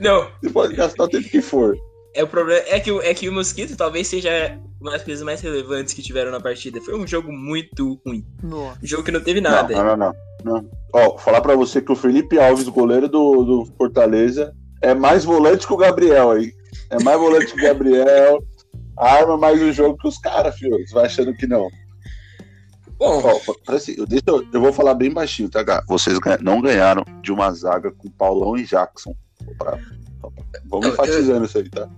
Não, 0.00 0.28
você 0.42 0.50
pode 0.50 0.74
gastar 0.74 1.04
o 1.04 1.08
tempo 1.08 1.28
que 1.28 1.40
for. 1.40 1.76
É 2.14 2.24
o 2.24 2.26
problema 2.26 2.62
é 2.66 2.80
que, 2.80 2.90
o- 2.90 3.00
é 3.02 3.14
que 3.14 3.28
o 3.28 3.32
Mosquito 3.32 3.76
talvez 3.76 4.08
seja 4.08 4.58
uma 4.80 4.90
das 4.92 5.02
coisas 5.04 5.22
mais 5.24 5.40
relevantes 5.40 5.94
que 5.94 6.02
tiveram 6.02 6.30
na 6.32 6.40
partida. 6.40 6.80
Foi 6.80 6.98
um 6.98 7.06
jogo 7.06 7.30
muito 7.32 8.00
ruim. 8.04 8.24
Nossa. 8.42 8.78
Um 8.82 8.86
jogo 8.86 9.02
que 9.04 9.12
não 9.12 9.20
teve 9.20 9.40
nada. 9.40 9.74
não, 9.74 9.96
não, 9.96 9.96
não, 9.96 10.12
não. 10.44 10.70
Ó, 10.92 11.18
falar 11.18 11.40
pra 11.42 11.54
você 11.54 11.80
que 11.82 11.92
o 11.92 11.96
Felipe 11.96 12.38
Alves, 12.38 12.66
goleiro 12.68 13.08
do, 13.08 13.44
do 13.44 13.64
Fortaleza, 13.76 14.52
é 14.82 14.94
mais 14.94 15.24
volante 15.24 15.66
que 15.66 15.72
o 15.72 15.76
Gabriel 15.76 16.30
aí. 16.32 16.52
É 16.90 17.00
mais 17.02 17.18
volante 17.20 17.52
que 17.52 17.60
o 17.60 17.62
Gabriel. 17.62 18.42
Arma 18.98 19.36
mais 19.36 19.60
o 19.62 19.72
jogo 19.72 19.96
que 19.98 20.08
os 20.08 20.18
caras, 20.18 20.56
filho. 20.56 20.76
Você 20.86 20.92
vai 20.94 21.06
achando 21.06 21.32
que 21.34 21.46
não. 21.46 21.68
Bom, 22.98 23.22
assim, 23.68 23.94
eu, 23.96 24.06
deixa 24.06 24.24
eu, 24.26 24.44
eu 24.52 24.60
vou 24.60 24.72
falar 24.72 24.94
bem 24.94 25.10
baixinho, 25.10 25.48
tá, 25.48 25.62
Gá? 25.62 25.84
Vocês 25.86 26.18
não 26.40 26.60
ganharam 26.60 27.04
de 27.22 27.30
uma 27.32 27.50
zaga 27.52 27.92
com 27.92 28.10
Paulão 28.10 28.56
e 28.56 28.64
Jackson. 28.64 29.14
Pra- 29.56 29.78
Vamos 30.66 30.86
Eu- 30.86 30.92
enfatizando 30.94 31.44
isso 31.46 31.58
aí, 31.58 31.68
tá? 31.70 31.88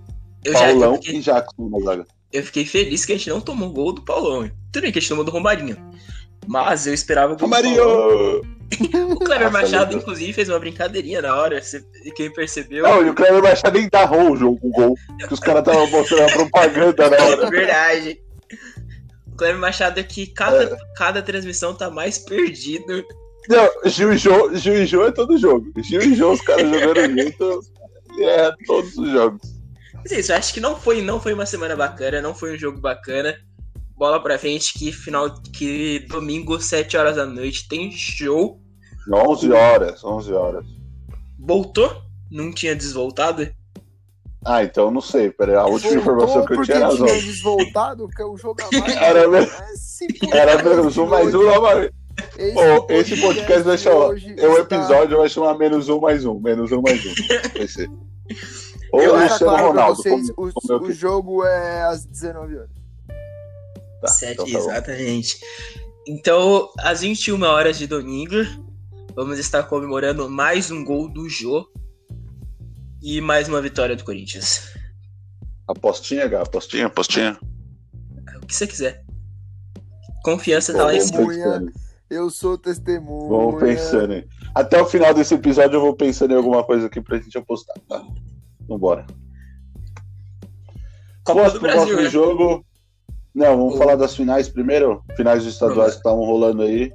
Paulão 0.53 0.95
fiquei, 0.95 1.15
e 1.17 1.21
Jackson 1.21 1.69
na 1.69 1.79
zaga. 1.79 2.05
eu 2.31 2.43
fiquei 2.43 2.65
feliz 2.65 3.03
que 3.05 3.13
a 3.13 3.17
gente 3.17 3.29
não 3.29 3.41
tomou 3.41 3.71
gol 3.71 3.93
do 3.93 4.03
Paulão. 4.03 4.49
Tudo 4.71 4.83
bem 4.83 4.91
que 4.91 4.99
a 4.99 5.01
gente 5.01 5.09
tomou 5.09 5.23
do 5.25 5.31
Romarinho. 5.31 5.75
Mas 6.47 6.87
eu 6.87 6.93
esperava 6.93 7.35
que 7.35 7.43
o. 7.43 7.47
Marinho! 7.47 8.41
O 9.09 9.19
Kleber 9.19 9.51
Nossa, 9.51 9.63
Machado, 9.63 9.97
inclusive, 9.97 10.31
fez 10.31 10.47
uma 10.47 10.57
brincadeirinha 10.57 11.21
na 11.21 11.35
hora. 11.35 11.61
Você- 11.61 11.83
Quem 12.15 12.31
percebeu... 12.31 12.83
Não, 12.83 13.05
e 13.05 13.09
o 13.09 13.13
Cleber 13.13 13.43
Machado 13.43 13.77
nem 13.77 13.89
narrou 13.91 14.31
o 14.31 14.37
jogo, 14.37 14.59
o 14.63 14.71
gol. 14.71 14.95
Que 15.27 15.33
os 15.33 15.39
caras 15.41 15.59
estavam 15.59 15.89
mostrando 15.89 16.29
a 16.29 16.33
propaganda 16.33 17.09
na 17.09 17.17
hora. 17.17 17.49
Verdade. 17.51 18.21
O 19.27 19.35
Kleber 19.35 19.59
Machado 19.59 19.99
é 19.99 20.03
que 20.03 20.25
cada, 20.27 20.77
cada 20.95 21.21
transmissão 21.21 21.73
tá 21.75 21.89
mais 21.89 22.17
perdido. 22.17 23.03
Não, 23.49 23.69
Gil 23.89 24.13
e 24.13 24.17
Jô, 24.17 24.55
Gil 24.55 24.75
e 24.75 24.85
Jô 24.85 25.05
é 25.05 25.11
todo 25.11 25.37
jogo. 25.37 25.71
Gil 25.83 26.01
e 26.01 26.15
Jô, 26.15 26.31
os 26.31 26.41
caras 26.41 26.69
jogando 26.69 27.11
junto, 27.21 27.61
é 28.19 28.51
todos 28.65 28.97
os 28.97 29.11
jogos. 29.11 29.41
Mas 29.95 30.11
é 30.13 30.19
isso, 30.19 30.31
eu 30.31 30.37
acho 30.37 30.53
que 30.53 30.59
não 30.59 30.79
foi, 30.79 31.01
não 31.01 31.19
foi 31.19 31.33
uma 31.33 31.45
semana 31.45 31.75
bacana, 31.75 32.21
não 32.21 32.33
foi 32.33 32.55
um 32.55 32.57
jogo 32.57 32.79
bacana. 32.79 33.35
Bola 34.01 34.19
pra 34.19 34.39
frente, 34.39 34.73
que 34.73 34.91
final, 34.91 35.29
que 35.53 35.99
domingo, 36.09 36.59
7 36.59 36.97
horas 36.97 37.17
da 37.17 37.25
noite, 37.27 37.67
tem 37.69 37.91
show. 37.91 38.59
11 39.13 39.51
horas, 39.51 40.03
11 40.03 40.33
horas. 40.33 40.65
Voltou? 41.37 42.01
Não 42.31 42.51
tinha 42.51 42.75
desvoltado? 42.75 43.47
Ah, 44.43 44.63
então 44.63 44.89
não 44.89 45.01
sei, 45.01 45.29
peraí, 45.29 45.53
a 45.53 45.65
última 45.67 45.93
Voltou 45.93 46.13
informação 46.15 46.45
que 46.47 46.53
eu 46.53 46.61
tinha 46.63 46.77
era 46.77 46.87
as 46.87 46.95
tinha 46.95 47.13
11. 47.13 47.25
desvoltado, 47.27 48.07
que 48.07 48.23
o 48.23 48.35
jogo 48.37 48.59
a 48.63 48.71
mais. 48.79 48.95
Era 48.95 49.27
mesmo. 49.27 49.51
É 50.33 50.37
Era 50.37 50.63
menos 50.63 50.97
um 50.97 51.05
mais 51.05 51.35
um, 51.35 51.61
mas- 51.61 51.89
Esse, 52.39 52.57
Ô, 52.57 52.87
esse 52.89 53.21
podcast 53.21 53.61
vai 53.61 53.77
chamar. 53.77 54.05
hoje 54.07 54.33
É 54.35 54.47
o 54.47 54.57
está- 54.57 54.77
episódio 54.77 55.17
vai 55.19 55.29
chamar 55.29 55.55
menos 55.59 55.89
um 55.89 55.99
mais 55.99 56.25
um. 56.25 56.39
Menos 56.39 56.71
um 56.71 56.81
mais 56.81 57.05
um. 57.05 57.13
Vai 57.55 57.67
ser. 57.67 57.87
Ou 58.91 59.15
Luciano 59.15 59.57
Ronaldo. 59.57 59.95
vocês, 60.01 60.31
como- 60.31 60.49
o, 60.49 60.53
como 60.53 60.85
o 60.87 60.91
jogo 60.91 61.45
é 61.45 61.83
às 61.83 62.03
19 62.03 62.57
horas. 62.57 62.80
Tá, 64.01 64.07
Sete, 64.07 64.33
então 64.33 64.45
tá 64.45 64.57
exatamente. 64.57 65.39
Então, 66.07 66.69
às 66.79 67.01
21 67.01 67.39
horas 67.43 67.77
de 67.77 67.85
domingo, 67.85 68.35
vamos 69.15 69.37
estar 69.37 69.61
comemorando 69.63 70.27
mais 70.27 70.71
um 70.71 70.83
gol 70.83 71.07
do 71.07 71.29
Jô 71.29 71.71
e 72.99 73.21
mais 73.21 73.47
uma 73.47 73.61
vitória 73.61 73.95
do 73.95 74.03
Corinthians. 74.03 74.73
Apostinha, 75.67 76.27
Gá? 76.27 76.41
Apostinha, 76.41 76.87
apostinha. 76.87 77.39
O 78.41 78.47
que 78.47 78.55
você 78.55 78.65
quiser. 78.65 79.05
Confiança 80.23 80.73
tá 80.73 80.85
lá 80.85 80.95
em 80.95 81.01
cima. 81.01 81.71
Eu 82.09 82.31
sou 82.31 82.57
testemunha. 82.57 83.29
Vamos 83.29 83.59
pensando 83.59 84.13
aí. 84.13 84.27
Até 84.55 84.81
o 84.81 84.85
final 84.85 85.13
desse 85.13 85.35
episódio 85.35 85.77
eu 85.77 85.81
vou 85.81 85.95
pensando 85.95 86.33
em 86.33 86.37
alguma 86.37 86.63
coisa 86.63 86.87
aqui 86.87 86.99
pra 86.99 87.19
gente 87.19 87.37
apostar, 87.37 87.77
tá? 87.87 88.03
Vambora. 88.67 89.05
Copa 91.23 91.39
Vamos 91.39 91.53
do 91.53 91.59
pro 91.59 91.69
Brasil, 91.69 91.95
próximo 91.95 92.01
né? 92.01 92.09
jogo. 92.09 92.65
Não, 93.33 93.57
vamos 93.57 93.75
O- 93.75 93.77
falar 93.77 93.95
das 93.95 94.15
finais 94.15 94.49
primeiro. 94.49 95.01
Finais 95.15 95.43
dos 95.43 95.53
estaduais 95.53 95.93
que 95.93 95.97
estavam 95.99 96.23
rolando 96.25 96.61
aí. 96.63 96.91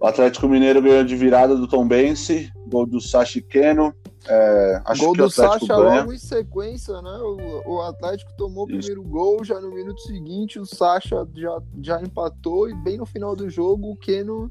O 0.00 0.06
Atlético 0.06 0.46
Mineiro 0.48 0.82
ganhou 0.82 1.02
de 1.04 1.16
virada 1.16 1.56
do 1.56 1.66
Tom 1.66 1.86
Bense. 1.88 2.50
Gol 2.68 2.86
do 2.86 3.00
Sachi 3.00 3.40
Keno. 3.42 3.94
É, 4.26 4.80
acho 4.86 5.04
Gol 5.04 5.12
que 5.14 5.20
o 5.20 5.24
do 5.24 5.30
Atlético 5.30 5.66
Sacha 5.66 5.82
ganha. 5.82 6.00
logo 6.00 6.12
em 6.12 6.18
sequência, 6.18 7.02
né? 7.02 7.18
O, 7.20 7.72
o 7.74 7.80
Atlético 7.82 8.32
tomou 8.36 8.64
o 8.64 8.66
primeiro 8.66 9.02
gol, 9.02 9.44
já 9.44 9.60
no 9.60 9.70
minuto 9.70 10.00
seguinte 10.02 10.58
o 10.58 10.64
Sacha 10.64 11.26
já, 11.34 11.60
já 11.82 12.00
empatou 12.02 12.68
e 12.70 12.74
bem 12.74 12.96
no 12.98 13.04
final 13.06 13.34
do 13.36 13.48
jogo 13.50 13.90
o 13.90 13.96
Keno. 13.96 14.50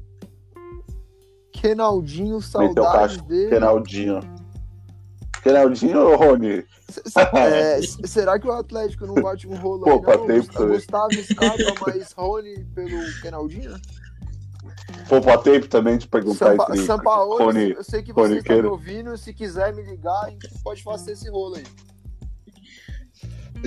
Kenaldinho, 1.52 2.38
caixa. 2.74 3.22
dele. 3.22 3.48
Kenaldinho. 3.50 4.20
Kenaldinho 5.44 6.00
ou 6.00 6.16
Rony? 6.16 6.64
É, 7.36 7.80
será 8.06 8.38
que 8.38 8.48
o 8.48 8.52
Atlético 8.52 9.06
não 9.06 9.14
bate 9.14 9.46
um 9.46 9.54
rolo 9.54 9.84
Pô, 9.84 9.90
aí, 10.10 10.16
não? 10.16 10.26
tempo. 10.26 10.66
Gustavo 10.66 11.12
Scarpa 11.22 11.86
mais 11.86 12.12
Rony 12.12 12.64
pelo 12.74 13.20
Kenaldinho? 13.20 13.74
Pô, 15.06 15.20
pra 15.20 15.36
tempo 15.36 15.68
também 15.68 15.98
de 15.98 16.08
perguntar 16.08 16.52
Sampa, 16.52 16.66
entre 16.72 16.86
Sampaoli, 16.86 17.44
Rony. 17.44 17.70
eu 17.72 17.84
sei 17.84 18.02
que 18.02 18.12
você 18.12 18.38
está 18.38 18.54
me 18.54 18.62
ouvindo, 18.62 19.16
se 19.18 19.34
quiser 19.34 19.74
me 19.74 19.82
ligar, 19.82 20.24
a 20.24 20.30
gente 20.30 20.48
pode 20.62 20.82
fazer 20.82 21.12
esse 21.12 21.28
rolo 21.28 21.56
aí. 21.56 21.64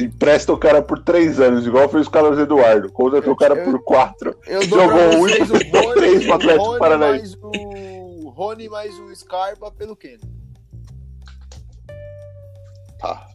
Empresta 0.04 0.52
o 0.52 0.58
cara 0.58 0.82
por 0.82 1.00
três 1.04 1.40
anos, 1.40 1.66
igual 1.66 1.88
fez 1.90 2.08
o 2.08 2.12
Carlos 2.12 2.38
Eduardo. 2.40 2.92
Contratou 2.92 3.34
o 3.34 3.38
cara 3.38 3.56
Eu- 3.56 3.66
por 3.72 3.84
quatro. 3.84 4.36
Eu 4.48 4.64
Jogou 4.64 5.22
um 5.22 5.28
e 5.28 5.94
três 5.96 6.24
pro 6.24 6.34
Atlético 6.34 6.78
Paranaense. 6.80 7.38
o 7.42 8.30
Rony 8.30 8.68
mais 8.68 8.98
o 9.00 9.16
Scarpa 9.16 9.72
pelo 9.72 9.96
Keno. 9.96 10.37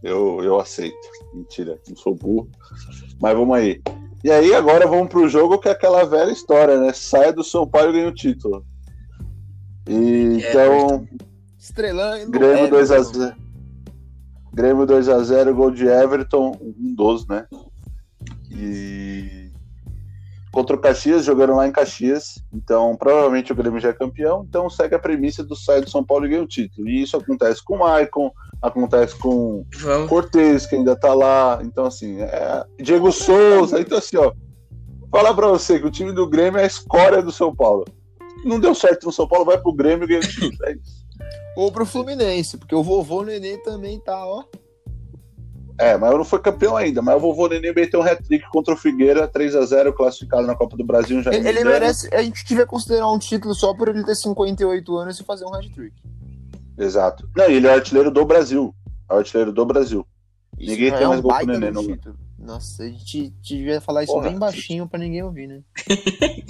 Eu, 0.03 0.43
eu 0.43 0.59
aceito. 0.59 0.97
Mentira, 1.33 1.79
não 1.89 1.97
sou 1.97 2.15
burro. 2.15 2.49
Mas 3.21 3.37
vamos 3.37 3.57
aí. 3.57 3.81
E 4.25 4.31
aí, 4.31 4.55
agora 4.55 4.87
vamos 4.87 5.09
pro 5.09 5.29
jogo 5.29 5.59
que 5.59 5.69
é 5.69 5.73
aquela 5.73 6.05
velha 6.05 6.31
história, 6.31 6.79
né? 6.79 6.93
Saia 6.93 7.33
do 7.33 7.43
São 7.43 7.67
Paulo 7.67 7.91
e 7.91 7.93
ganha 7.95 8.09
o 8.09 8.15
título. 8.15 8.65
E, 9.89 10.43
É, 10.45 10.51
então, 10.51 11.09
Estrelando. 11.59 12.31
Grêmio 12.31 12.67
Everton. 12.67 13.11
2x0. 13.13 13.37
Grêmio 14.53 14.87
2x0, 14.87 15.53
gol 15.55 15.71
de 15.71 15.87
Everton, 15.87 16.57
um 16.61 16.95
dos, 16.95 17.27
né? 17.27 17.47
E. 18.51 19.42
contra 20.53 20.77
o 20.77 20.79
Caxias, 20.79 21.25
jogando 21.25 21.57
lá 21.57 21.67
em 21.67 21.73
Caxias. 21.73 22.43
Então, 22.53 22.95
provavelmente 22.95 23.51
o 23.51 23.55
Grêmio 23.55 23.81
já 23.81 23.89
é 23.89 23.93
campeão. 23.93 24.45
Então, 24.47 24.69
segue 24.69 24.95
a 24.95 24.99
premissa 24.99 25.43
do 25.43 25.57
sai 25.57 25.81
do 25.81 25.91
São 25.91 26.05
Paulo 26.05 26.27
e 26.27 26.29
ganha 26.29 26.43
o 26.43 26.47
título. 26.47 26.89
E 26.89 27.03
isso 27.03 27.17
acontece 27.17 27.65
com 27.65 27.77
o 27.77 27.79
Maicon, 27.79 28.31
acontece 28.61 29.17
com 29.17 29.65
Vamos. 29.79 30.09
Cortez, 30.09 30.67
que 30.67 30.77
ainda 30.77 30.95
tá 30.95 31.15
lá. 31.15 31.61
Então, 31.63 31.87
assim, 31.87 32.21
é... 32.21 32.65
Diego 32.81 33.11
Souza. 33.11 33.81
Então, 33.81 33.99
assim, 33.99 34.17
ó. 34.19 34.33
Falar 35.11 35.35
pra 35.35 35.49
você 35.49 35.79
que 35.81 35.87
o 35.87 35.91
time 35.91 36.13
do 36.13 36.29
Grêmio 36.29 36.61
é 36.61 36.65
a 36.65 36.67
escória 36.67 37.23
do 37.23 37.33
São 37.33 37.55
Paulo. 37.55 37.85
Não 38.45 38.61
deu 38.61 38.75
certo 38.75 39.07
no 39.07 39.13
São 39.13 39.27
Paulo, 39.27 39.45
vai 39.45 39.59
pro 39.59 39.73
Grêmio 39.73 40.05
e 40.05 40.09
ganha 40.09 40.21
o 40.21 40.23
título. 40.23 40.53
É 40.65 40.73
isso. 40.73 41.03
Ou 41.57 41.71
pro 41.71 41.85
Fluminense, 41.85 42.57
porque 42.57 42.75
o 42.75 42.83
vovô 42.83 43.23
Nenê 43.23 43.59
também 43.59 44.01
tá, 44.01 44.25
ó. 44.27 44.45
É, 45.79 45.97
mas 45.97 46.13
eu 46.13 46.19
não 46.19 46.25
fui 46.25 46.39
campeão 46.39 46.77
ainda. 46.77 47.03
Mas 47.03 47.17
o 47.17 47.21
vovô 47.21 47.49
Nenê 47.49 47.73
meteu 47.73 48.01
um 48.01 48.03
hat-trick 48.03 48.49
contra 48.51 48.75
o 48.75 48.77
Figueira, 48.77 49.29
3x0, 49.29 49.93
classificado 49.95 50.47
na 50.47 50.55
Copa 50.55 50.77
do 50.77 50.85
Brasil. 50.85 51.23
Já 51.23 51.33
Ele, 51.33 51.49
ele 51.49 51.65
merece. 51.65 52.15
A 52.15 52.23
gente 52.23 52.45
devia 52.45 52.67
considerar 52.67 53.11
um 53.11 53.19
título 53.19 53.55
só 53.55 53.75
por 53.75 53.89
ele 53.89 54.05
ter 54.05 54.15
58 54.15 54.97
anos 54.97 55.19
e 55.19 55.25
fazer 55.25 55.45
um 55.45 55.55
hat-trick. 55.55 55.95
Exato. 56.79 57.29
Não, 57.37 57.51
e 57.51 57.55
ele 57.55 57.67
é 57.67 57.75
artilheiro 57.75 58.11
do 58.11 58.25
Brasil. 58.25 58.75
É 59.11 59.15
o 59.15 59.19
artilheiro 59.19 59.53
do 59.53 59.65
Brasil. 59.65 60.07
Isso 60.59 60.71
Ninguém 60.71 60.93
tem 60.93 61.03
é 61.03 61.07
mais 61.07 61.21
um 61.21 61.23
gol 61.23 61.31
que 61.31 61.43
o 61.43 61.47
baita 61.47 61.61
Nenê, 61.61 61.73
não. 61.73 61.87
título. 61.87 62.17
Nossa, 62.39 62.83
a 62.83 62.89
gente 62.89 63.31
devia 63.41 63.81
falar 63.81 64.03
isso 64.03 64.13
Porra. 64.13 64.29
bem 64.29 64.39
baixinho 64.39 64.89
pra 64.89 64.99
ninguém 64.99 65.23
ouvir, 65.23 65.47
né? 65.47 65.61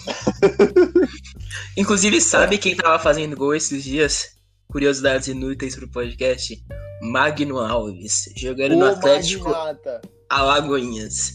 Inclusive, 1.76 2.18
sabe 2.20 2.56
quem 2.56 2.74
tava 2.74 2.98
fazendo 2.98 3.36
gol 3.36 3.54
esses 3.54 3.84
dias? 3.84 4.36
Curiosidades 4.72 5.28
inúteis 5.28 5.76
pro 5.76 5.86
podcast. 5.88 6.64
Magno 7.02 7.58
Alves, 7.58 8.24
jogando 8.36 8.76
no 8.76 8.86
Atlético 8.86 9.50
Magnata. 9.50 10.00
Alagoinhas. 10.30 11.34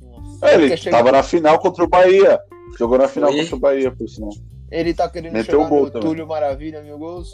Nossa, 0.00 0.52
ele 0.54 0.76
chegar- 0.76 0.98
tava 0.98 1.10
na 1.12 1.22
final 1.22 1.58
contra 1.58 1.82
o 1.84 1.88
Bahia. 1.88 2.38
Jogou 2.78 2.98
na 2.98 3.08
final 3.08 3.30
Foi? 3.30 3.40
contra 3.40 3.56
o 3.56 3.58
Bahia, 3.58 3.90
por 3.90 4.08
sinal. 4.08 4.30
Ele 4.70 4.92
tá 4.94 5.08
querendo 5.08 5.32
Meteu 5.32 5.52
chegar 5.60 5.66
o 5.66 5.68
gol 5.68 5.84
no 5.84 5.90
também. 5.90 6.08
Túlio 6.08 6.26
Maravilha, 6.26 6.82
mil 6.82 6.98
gols. 6.98 7.30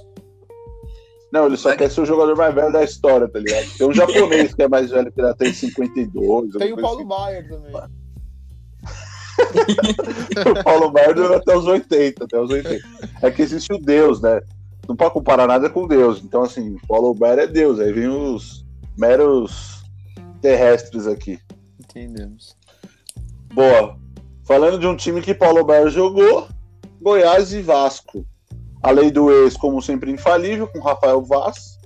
Não, 1.32 1.46
ele 1.46 1.56
só 1.56 1.70
Mag- 1.70 1.78
quer 1.78 1.90
ser 1.90 2.00
o 2.02 2.06
jogador 2.06 2.36
mais 2.36 2.54
velho 2.54 2.72
da 2.72 2.84
história, 2.84 3.26
tá 3.28 3.38
ligado? 3.38 3.66
Tem 3.76 3.86
um 3.88 3.92
japonês 3.92 4.54
que 4.54 4.62
é 4.62 4.68
mais 4.68 4.90
velho, 4.90 5.10
que 5.12 5.20
ele 5.20 5.34
tem 5.34 5.52
52. 5.52 6.52
Tem 6.54 6.72
o 6.72 6.76
Paulo 6.80 7.04
coisa 7.06 7.22
Baier 7.22 7.48
também. 7.48 7.76
assim. 7.76 7.92
O 10.60 10.62
Paulo 10.64 10.90
Baier 10.90 11.14
durou 11.14 11.36
até 11.36 11.56
os 11.56 11.66
80, 11.66 12.24
até 12.24 12.38
os 12.38 12.50
80. 12.50 12.86
É 13.22 13.30
que 13.30 13.42
existe 13.42 13.72
o 13.72 13.78
Deus, 13.78 14.20
né? 14.20 14.40
Não 14.88 14.96
pode 14.96 15.12
comparar 15.12 15.46
nada 15.46 15.70
com 15.70 15.86
Deus. 15.86 16.22
Então, 16.24 16.42
assim, 16.42 16.74
o 16.74 16.86
Paulo 16.86 17.14
Baier 17.14 17.40
é 17.40 17.46
Deus. 17.46 17.78
Aí 17.78 17.92
vem 17.92 18.08
os 18.08 18.64
meros 18.98 19.82
terrestres 20.40 21.06
aqui. 21.06 21.38
Entendemos. 21.78 22.56
Boa. 23.54 23.96
Falando 24.44 24.78
de 24.78 24.86
um 24.86 24.96
time 24.96 25.22
que 25.22 25.34
Paulo 25.34 25.64
Baier 25.64 25.88
jogou, 25.88 26.48
Goiás 27.00 27.52
e 27.52 27.62
Vasco. 27.62 28.26
A 28.82 28.90
lei 28.90 29.10
do 29.10 29.30
ex, 29.30 29.56
como 29.56 29.80
sempre, 29.80 30.10
infalível, 30.10 30.66
com 30.66 30.80
Rafael 30.80 31.22
Vaz 31.22 31.78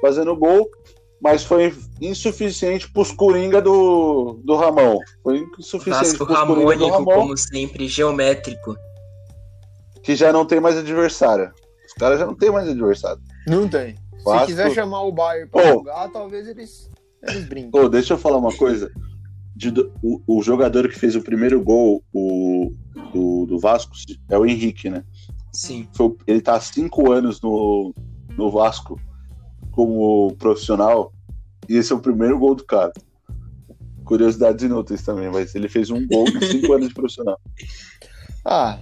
fazendo 0.00 0.36
gol, 0.36 0.70
mas 1.20 1.44
foi 1.44 1.74
insuficiente 2.00 2.90
pros 2.92 3.10
Coringa 3.10 3.60
do, 3.60 4.38
do 4.44 4.54
Ramon. 4.56 4.98
Foi 5.22 5.46
insuficiente 5.58 6.18
Vasco 6.18 6.26
pros 6.26 6.38
Coringa 6.38 6.76
do 6.76 6.84
harmônico, 6.84 6.90
Ramon, 6.90 7.22
como 7.22 7.36
sempre, 7.36 7.88
geométrico. 7.88 8.76
que 10.02 10.14
já 10.14 10.32
não 10.32 10.46
tem 10.46 10.60
mais 10.60 10.76
adversário. 10.76 11.52
Os 11.98 12.00
caras 12.00 12.20
já 12.20 12.26
não 12.26 12.34
tem 12.36 12.48
mais 12.52 12.68
adversário. 12.68 13.20
Não 13.48 13.66
tem. 13.68 13.96
Se 14.18 14.24
Vasco- 14.24 14.46
quiser 14.46 14.70
chamar 14.72 15.02
o 15.02 15.10
Baier 15.10 15.48
pra 15.50 15.62
Ô. 15.62 15.78
jogar, 15.78 16.08
talvez 16.10 16.46
eles, 16.46 16.88
eles 17.24 17.44
brinquem. 17.48 17.72
Pô, 17.72 17.88
deixa 17.88 18.14
eu 18.14 18.18
falar 18.18 18.38
uma 18.38 18.52
coisa. 18.56 18.88
De 19.56 19.70
o, 20.00 20.22
o 20.24 20.40
jogador 20.40 20.88
que 20.88 20.96
fez 20.96 21.16
o 21.16 21.22
primeiro 21.22 21.60
gol 21.60 22.04
o, 22.14 22.70
do, 23.12 23.46
do 23.46 23.58
Vasco 23.58 23.92
é 24.30 24.38
o 24.38 24.46
Henrique, 24.46 24.88
né? 24.88 25.02
Sim. 25.52 25.88
Foi- 25.92 26.14
ele 26.24 26.40
tá 26.40 26.54
há 26.54 26.60
cinco 26.60 27.10
anos 27.10 27.40
no, 27.40 27.92
no 28.36 28.48
Vasco 28.48 29.00
como 29.72 30.32
profissional 30.36 31.12
e 31.68 31.74
esse 31.76 31.92
é 31.92 31.96
o 31.96 32.00
primeiro 32.00 32.38
gol 32.38 32.54
do 32.54 32.64
cara. 32.64 32.92
Curiosidades 34.04 34.64
inúteis 34.64 35.02
também, 35.02 35.28
mas 35.30 35.52
ele 35.56 35.68
fez 35.68 35.90
um 35.90 36.06
gol 36.06 36.28
em 36.28 36.40
cinco 36.46 36.72
anos 36.74 36.88
de 36.88 36.94
profissional. 36.94 37.40
Ah, 38.44 38.78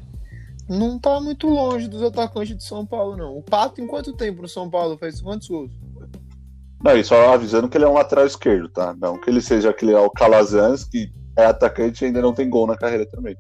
não 0.69 0.99
tá 0.99 1.21
muito 1.21 1.47
longe 1.49 1.89
dos 1.89 2.03
atacantes 2.03 2.57
de 2.57 2.65
São 2.65 2.85
Paulo, 2.87 3.17
não. 3.17 3.37
O 3.37 3.43
Pato, 3.43 3.81
em 3.81 3.87
quanto 3.87 4.13
tempo 4.17 4.43
no 4.43 4.49
São 4.49 4.69
Paulo? 4.71 4.97
Fez 4.99 5.21
quantos 5.21 5.49
gols? 5.49 5.73
Não, 6.85 6.97
e 6.97 7.03
só 7.05 7.33
avisando 7.35 7.69
que 7.69 7.77
ele 7.77 7.85
é 7.85 7.89
um 7.89 7.95
lateral 7.95 8.27
esquerdo, 8.27 8.69
tá? 8.69 8.95
Não 9.01 9.19
que 9.21 9.31
ele 9.31 9.41
seja 9.41 9.71
aquele 9.71 9.93
é 9.93 9.99
o 9.99 10.11
Calazans, 10.11 10.85
que 10.85 11.11
é 11.37 11.47
atacante 11.47 12.05
e 12.05 12.07
ainda 12.07 12.21
não 12.21 12.33
tem 12.35 12.49
gol 12.49 12.67
na 12.67 12.77
carreira 12.77 13.07
também. 13.07 13.37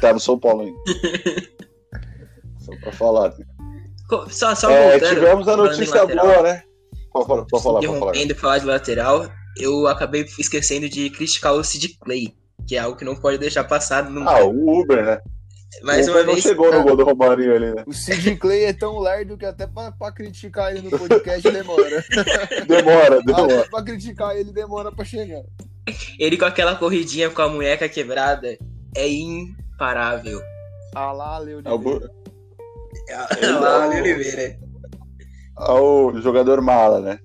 Tá 0.00 0.12
no 0.12 0.20
São 0.20 0.38
Paulo 0.38 0.62
ainda. 0.62 0.78
Só 2.60 2.72
pra 2.80 2.92
falar. 2.92 3.28
né? 3.38 3.44
Só, 4.30 4.54
só 4.54 4.70
É, 4.70 4.92
voltando. 4.98 5.14
tivemos 5.14 5.48
a 5.48 5.56
notícia 5.56 6.00
lateral, 6.02 6.26
boa, 6.26 6.42
né? 6.42 6.62
Pode 7.12 7.26
falar, 7.26 7.44
pode 7.46 7.62
falar, 7.62 7.74
pode 7.80 7.86
falar. 7.86 7.98
Interrompendo 8.12 8.34
falar 8.34 8.58
de 8.58 8.66
lateral, 8.66 9.26
eu 9.58 9.86
acabei 9.86 10.22
esquecendo 10.38 10.88
de 10.88 11.10
criticar 11.10 11.52
o 11.54 11.62
Sid 11.64 11.98
Clay, 12.00 12.34
que 12.66 12.76
é 12.76 12.78
algo 12.80 12.96
que 12.96 13.04
não 13.04 13.16
pode 13.16 13.38
deixar 13.38 13.64
passar 13.64 14.08
nunca. 14.10 14.30
Ah, 14.30 14.44
o 14.44 14.80
Uber, 14.80 15.04
né? 15.04 15.18
Mais 15.82 16.08
o 16.08 16.12
uma 16.12 16.22
não 16.22 16.32
vez, 16.32 16.42
chegou 16.42 16.72
no 16.72 16.82
gol 16.82 16.96
do 16.96 17.04
Romarinho 17.04 17.54
ali, 17.54 17.74
né? 17.74 17.84
O 17.86 17.92
Sid 17.92 18.36
Clay 18.36 18.64
é 18.64 18.72
tão 18.72 18.98
lerdo 18.98 19.36
que 19.36 19.44
até 19.44 19.66
pra, 19.66 19.92
pra 19.92 20.10
criticar 20.10 20.74
ele 20.74 20.88
no 20.88 20.98
podcast 20.98 21.50
demora. 21.50 22.04
Demora, 22.66 23.20
demora. 23.24 23.60
Até 23.60 23.68
pra 23.68 23.82
criticar 23.82 24.34
ele 24.36 24.50
demora 24.52 24.90
pra 24.90 25.04
chegar. 25.04 25.42
ele 26.18 26.36
com 26.38 26.46
aquela 26.46 26.74
corridinha 26.74 27.28
com 27.30 27.42
a 27.42 27.48
munheca 27.48 27.88
quebrada 27.88 28.56
é 28.96 29.08
imparável. 29.08 30.40
Ah 30.94 31.12
lá, 31.12 31.38
Leo 31.38 31.60
É 31.64 31.70
o, 31.70 31.78
bu- 31.78 32.00
Olha 33.10 33.58
lá, 33.60 33.84
Ale 33.84 34.00
Oliveira. 34.00 34.58
é 35.60 35.70
o 35.72 36.18
jogador 36.20 36.60
mala, 36.62 37.00
né? 37.00 37.18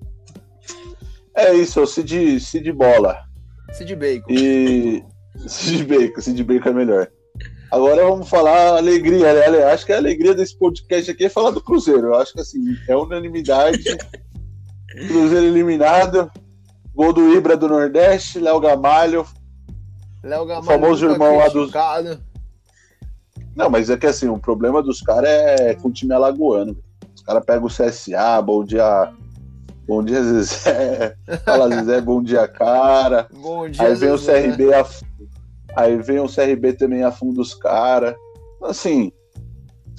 É 1.36 1.52
isso, 1.54 1.80
é 1.80 1.82
o 1.82 1.86
Cid, 1.86 2.38
Cid 2.40 2.70
Bola. 2.72 3.18
Sid 3.72 3.96
Bacon. 3.96 4.26
E. 4.30 5.02
Cid 5.48 5.84
Bacon, 5.84 6.20
Cid 6.20 6.44
Bacon 6.44 6.68
é 6.68 6.72
melhor. 6.72 7.08
Agora 7.74 8.04
vamos 8.04 8.28
falar 8.28 8.76
alegria, 8.76 9.34
né? 9.50 9.64
Acho 9.64 9.84
que 9.84 9.92
a 9.92 9.96
alegria 9.96 10.32
desse 10.32 10.56
podcast 10.56 11.10
aqui 11.10 11.24
é 11.24 11.28
falar 11.28 11.50
do 11.50 11.60
Cruzeiro. 11.60 12.06
Eu 12.06 12.14
acho 12.14 12.32
que 12.32 12.40
assim, 12.40 12.60
é 12.88 12.94
unanimidade. 12.94 13.82
Cruzeiro 15.08 15.46
eliminado. 15.46 16.30
Gol 16.94 17.12
do 17.12 17.34
Ibra 17.34 17.56
do 17.56 17.66
Nordeste, 17.68 18.38
Léo 18.38 18.60
Gamalho. 18.60 19.26
Léo 20.22 20.46
Gamalho 20.46 20.64
famoso 20.66 21.08
nunca 21.08 21.24
irmão 21.24 21.36
lá 21.36 21.48
dos-. 21.48 21.72
Não, 23.56 23.68
mas 23.68 23.90
é 23.90 23.96
que 23.96 24.06
assim, 24.06 24.28
o 24.28 24.38
problema 24.38 24.80
dos 24.80 25.00
caras 25.00 25.28
é 25.28 25.74
com 25.74 25.88
o 25.88 25.92
time 25.92 26.14
alagoano. 26.14 26.76
Os 27.12 27.22
caras 27.22 27.44
pegam 27.44 27.64
o 27.64 27.68
CSA, 27.68 28.40
bom 28.40 28.64
dia. 28.64 29.12
Bom 29.84 30.00
dia, 30.00 30.22
Zezé. 30.22 31.16
Fala, 31.44 31.68
Zezé, 31.74 32.00
bom 32.00 32.22
dia, 32.22 32.46
cara. 32.46 33.26
Bom 33.32 33.68
dia, 33.68 33.82
Aí 33.84 33.96
vem 33.96 34.12
o 34.12 34.16
Zezé. 34.16 34.42
CRB, 34.48 34.72
af- 34.72 35.02
aí 35.76 35.96
vem 35.96 36.20
o 36.20 36.28
CRB 36.28 36.74
também 36.74 37.02
afunda 37.02 37.40
os 37.40 37.54
caras. 37.54 38.14
Assim, 38.62 39.12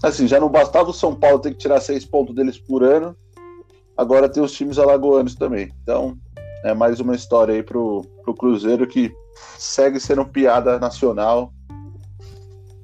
assim, 0.04 0.28
já 0.28 0.40
não 0.40 0.50
bastava 0.50 0.90
o 0.90 0.94
São 0.94 1.16
Paulo 1.16 1.40
ter 1.40 1.52
que 1.52 1.58
tirar 1.58 1.80
seis 1.82 2.06
pontos 2.06 2.36
deles 2.36 2.58
por 2.58 2.84
ano. 2.84 3.16
Agora 3.98 4.30
tem 4.30 4.44
os 4.44 4.52
times 4.52 4.78
alagoanos 4.78 5.36
também. 5.36 5.72
Então, 5.82 6.18
é 6.64 6.74
mais 6.74 7.00
uma 7.00 7.16
história 7.16 7.54
aí 7.54 7.64
pro, 7.64 8.02
pro 8.24 8.34
Cruzeiro 8.34 8.88
que 8.88 9.14
segue 9.58 10.00
sendo 10.00 10.26
piada 10.26 10.80
nacional. 10.80 11.54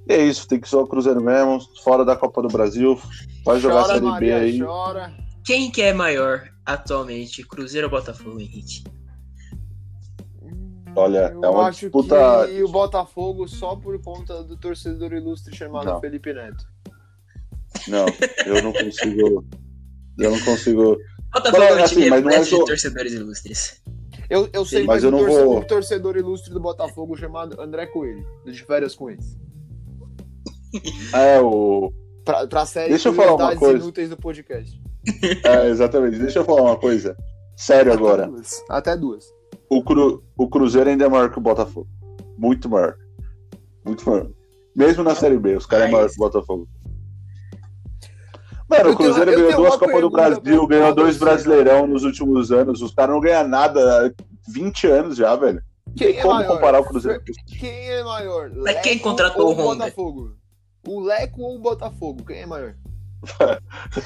E 0.07 0.13
é 0.13 0.23
isso, 0.23 0.47
tem 0.47 0.59
que 0.59 0.69
ser 0.69 0.77
o 0.77 0.87
Cruzeiro 0.87 1.21
mesmo, 1.21 1.59
fora 1.83 2.05
da 2.05 2.15
Copa 2.15 2.41
do 2.41 2.47
Brasil. 2.47 2.99
Vai 3.45 3.59
jogar 3.59 3.79
a 3.79 3.83
Chora, 3.83 3.93
Série 3.93 4.01
B 4.01 4.07
Maria, 4.07 4.37
aí. 4.37 4.59
chora. 4.59 5.13
Quem 5.43 5.71
que 5.71 5.81
é 5.81 5.93
maior 5.93 6.43
atualmente, 6.65 7.43
Cruzeiro 7.43 7.87
ou 7.87 7.91
Botafogo, 7.91 8.39
Henrique? 8.39 8.83
Olha, 10.95 11.31
Eu 11.33 11.43
é 11.43 11.49
uma 11.49 11.67
acho 11.67 11.81
disputa. 11.81 12.47
que 12.47 12.63
o 12.63 12.67
Botafogo 12.67 13.47
só 13.47 13.75
por 13.75 14.01
conta 14.01 14.43
do 14.43 14.57
torcedor 14.57 15.13
ilustre 15.13 15.55
chamado 15.55 15.85
Não. 15.85 15.99
Felipe 16.01 16.33
Neto. 16.33 16.65
Não, 17.87 18.05
eu 18.45 18.61
não 18.61 18.73
consigo. 18.73 19.45
Eu 20.19 20.31
não 20.31 20.39
consigo. 20.41 20.97
Botafogo 21.33 21.57
Mas, 21.63 21.69
é 21.69 21.81
um 21.81 21.83
assim, 21.83 21.95
time 21.95 22.09
mas 22.09 22.23
não 22.23 22.29
é 22.31 22.43
só- 22.43 22.65
torcedores 22.65 23.13
ilustres. 23.13 23.81
Eu, 24.29 24.49
eu 24.53 24.63
sei 24.65 24.81
Sim, 24.81 24.87
mas 24.87 25.03
eu 25.03 25.09
um, 25.09 25.11
não 25.13 25.19
torce- 25.25 25.43
vou- 25.43 25.57
um 25.57 25.61
torcedor 25.63 26.17
ilustre 26.17 26.53
do 26.53 26.59
Botafogo 26.59 27.17
chamado 27.17 27.59
André 27.61 27.85
Coelho, 27.87 28.25
do 28.45 28.51
de 28.51 28.63
férias 28.63 28.95
com 28.95 29.09
eles. 29.09 29.37
É, 31.13 31.39
o. 31.41 31.91
Pra, 32.23 32.47
pra 32.47 32.65
série 32.65 32.89
Deixa 32.89 33.09
eu 33.09 33.13
falar 33.13 33.35
uma 33.35 33.55
coisa. 33.55 33.77
Inúteis 33.79 34.09
do 34.09 34.17
podcast. 34.17 34.79
É, 35.43 35.67
exatamente. 35.69 36.17
Deixa 36.19 36.39
eu 36.39 36.45
falar 36.45 36.61
uma 36.61 36.77
coisa. 36.77 37.17
Sério 37.57 37.91
agora. 37.91 38.23
Até 38.23 38.31
duas. 38.31 38.63
Até 38.69 38.97
duas. 38.97 39.25
O, 39.71 39.81
Cru... 39.81 40.21
o 40.37 40.49
Cruzeiro 40.49 40.89
ainda 40.89 41.05
é 41.05 41.09
maior 41.09 41.31
que 41.31 41.37
o 41.37 41.41
Botafogo. 41.41 41.87
Muito 42.37 42.67
maior. 42.69 42.95
Muito 43.85 44.07
maior. 44.09 44.27
Mesmo 44.75 45.01
na 45.03 45.15
Série 45.15 45.37
B, 45.37 45.55
os 45.55 45.65
caras 45.65 45.87
é 45.87 45.91
maior 45.91 46.09
que 46.09 46.15
o 46.15 46.19
Botafogo. 46.19 46.67
Mano, 48.69 48.89
Eu 48.89 48.93
o 48.93 48.95
Cruzeiro 48.97 49.31
tenho- 49.31 49.43
ganhou 49.47 49.61
duas 49.61 49.75
Copas 49.77 50.01
do 50.01 50.09
Brasil, 50.09 50.67
ganhou 50.67 50.93
dois 50.95 51.17
Brasileirão 51.17 51.87
nos 51.87 52.03
últimos 52.03 52.51
anos. 52.51 52.81
Os 52.81 52.93
caras 52.93 53.13
não 53.13 53.21
ganham 53.21 53.47
nada 53.47 54.07
há 54.07 54.11
20 54.51 54.87
anos 54.87 55.15
já, 55.17 55.35
velho. 55.35 55.61
Quem 55.95 56.17
é 56.17 56.21
Como 56.21 56.35
maior? 56.35 56.53
comparar 56.55 56.79
o 56.79 56.85
Cruzeiro? 56.85 57.21
Quem 57.59 57.89
é 57.91 58.03
maior? 58.03 58.49
Mas 58.55 58.79
quem 58.81 58.93
Leco 58.93 59.03
contratou 59.03 59.47
ou 59.47 59.51
o 59.53 59.55
Honda? 59.55 59.85
Botafogo? 59.85 60.35
O 60.87 60.99
Leco 61.01 61.41
ou 61.41 61.55
o 61.55 61.59
Botafogo? 61.59 62.25
Quem 62.25 62.41
é 62.41 62.45
maior? 62.45 62.75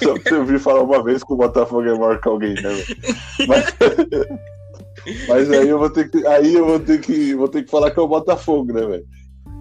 Só 0.04 0.14
pra 0.14 0.22
você 0.24 0.34
ouvir 0.36 0.60
falar 0.60 0.82
uma 0.82 1.04
vez 1.04 1.24
que 1.24 1.32
o 1.34 1.38
Botafogo 1.38 1.84
é 1.88 1.98
maior 1.98 2.20
que 2.20 2.28
alguém, 2.28 2.54
né? 2.56 2.70
Mas, 3.48 3.66
mas 5.28 5.52
aí 5.52 5.70
eu 5.70 5.80
vou 5.80 5.90
ter 5.90 6.10
que. 6.10 6.26
Aí 6.28 6.56
eu 6.56 6.66
vou 6.66 6.80
ter 6.80 7.00
que. 7.00 7.34
Vou 7.36 7.48
ter 7.48 7.64
que 7.64 7.72
falar 7.72 7.92
que 7.92 8.00
é 8.00 8.04
o 8.04 8.08
Botafogo, 8.08 8.74
né, 8.74 8.86
velho? 8.86 9.06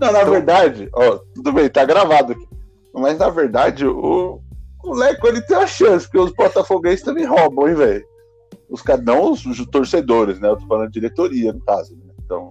Não, 0.01 0.13
na 0.13 0.25
verdade, 0.25 0.89
ó, 0.93 1.19
tudo 1.35 1.53
bem, 1.53 1.69
tá 1.69 1.85
gravado 1.85 2.33
aqui. 2.33 2.47
Mas 2.93 3.19
na 3.19 3.29
verdade, 3.29 3.87
o, 3.87 4.41
o 4.83 4.95
Leco 4.95 5.27
ele 5.27 5.41
tem 5.43 5.57
uma 5.57 5.67
chance, 5.67 6.07
porque 6.07 6.19
os 6.19 6.33
botafoguenses 6.33 7.05
também 7.05 7.25
roubam, 7.25 7.69
hein, 7.69 7.75
velho? 7.75 8.05
Os 8.69 8.83
caras, 8.83 9.05
não 9.05 9.33
os, 9.33 9.45
os 9.45 9.65
torcedores, 9.67 10.41
né? 10.41 10.49
Eu 10.49 10.57
tô 10.57 10.67
falando 10.67 10.89
de 10.89 10.95
diretoria, 11.01 11.53
no 11.53 11.61
caso, 11.61 11.95
né? 11.97 12.13
Então, 12.25 12.51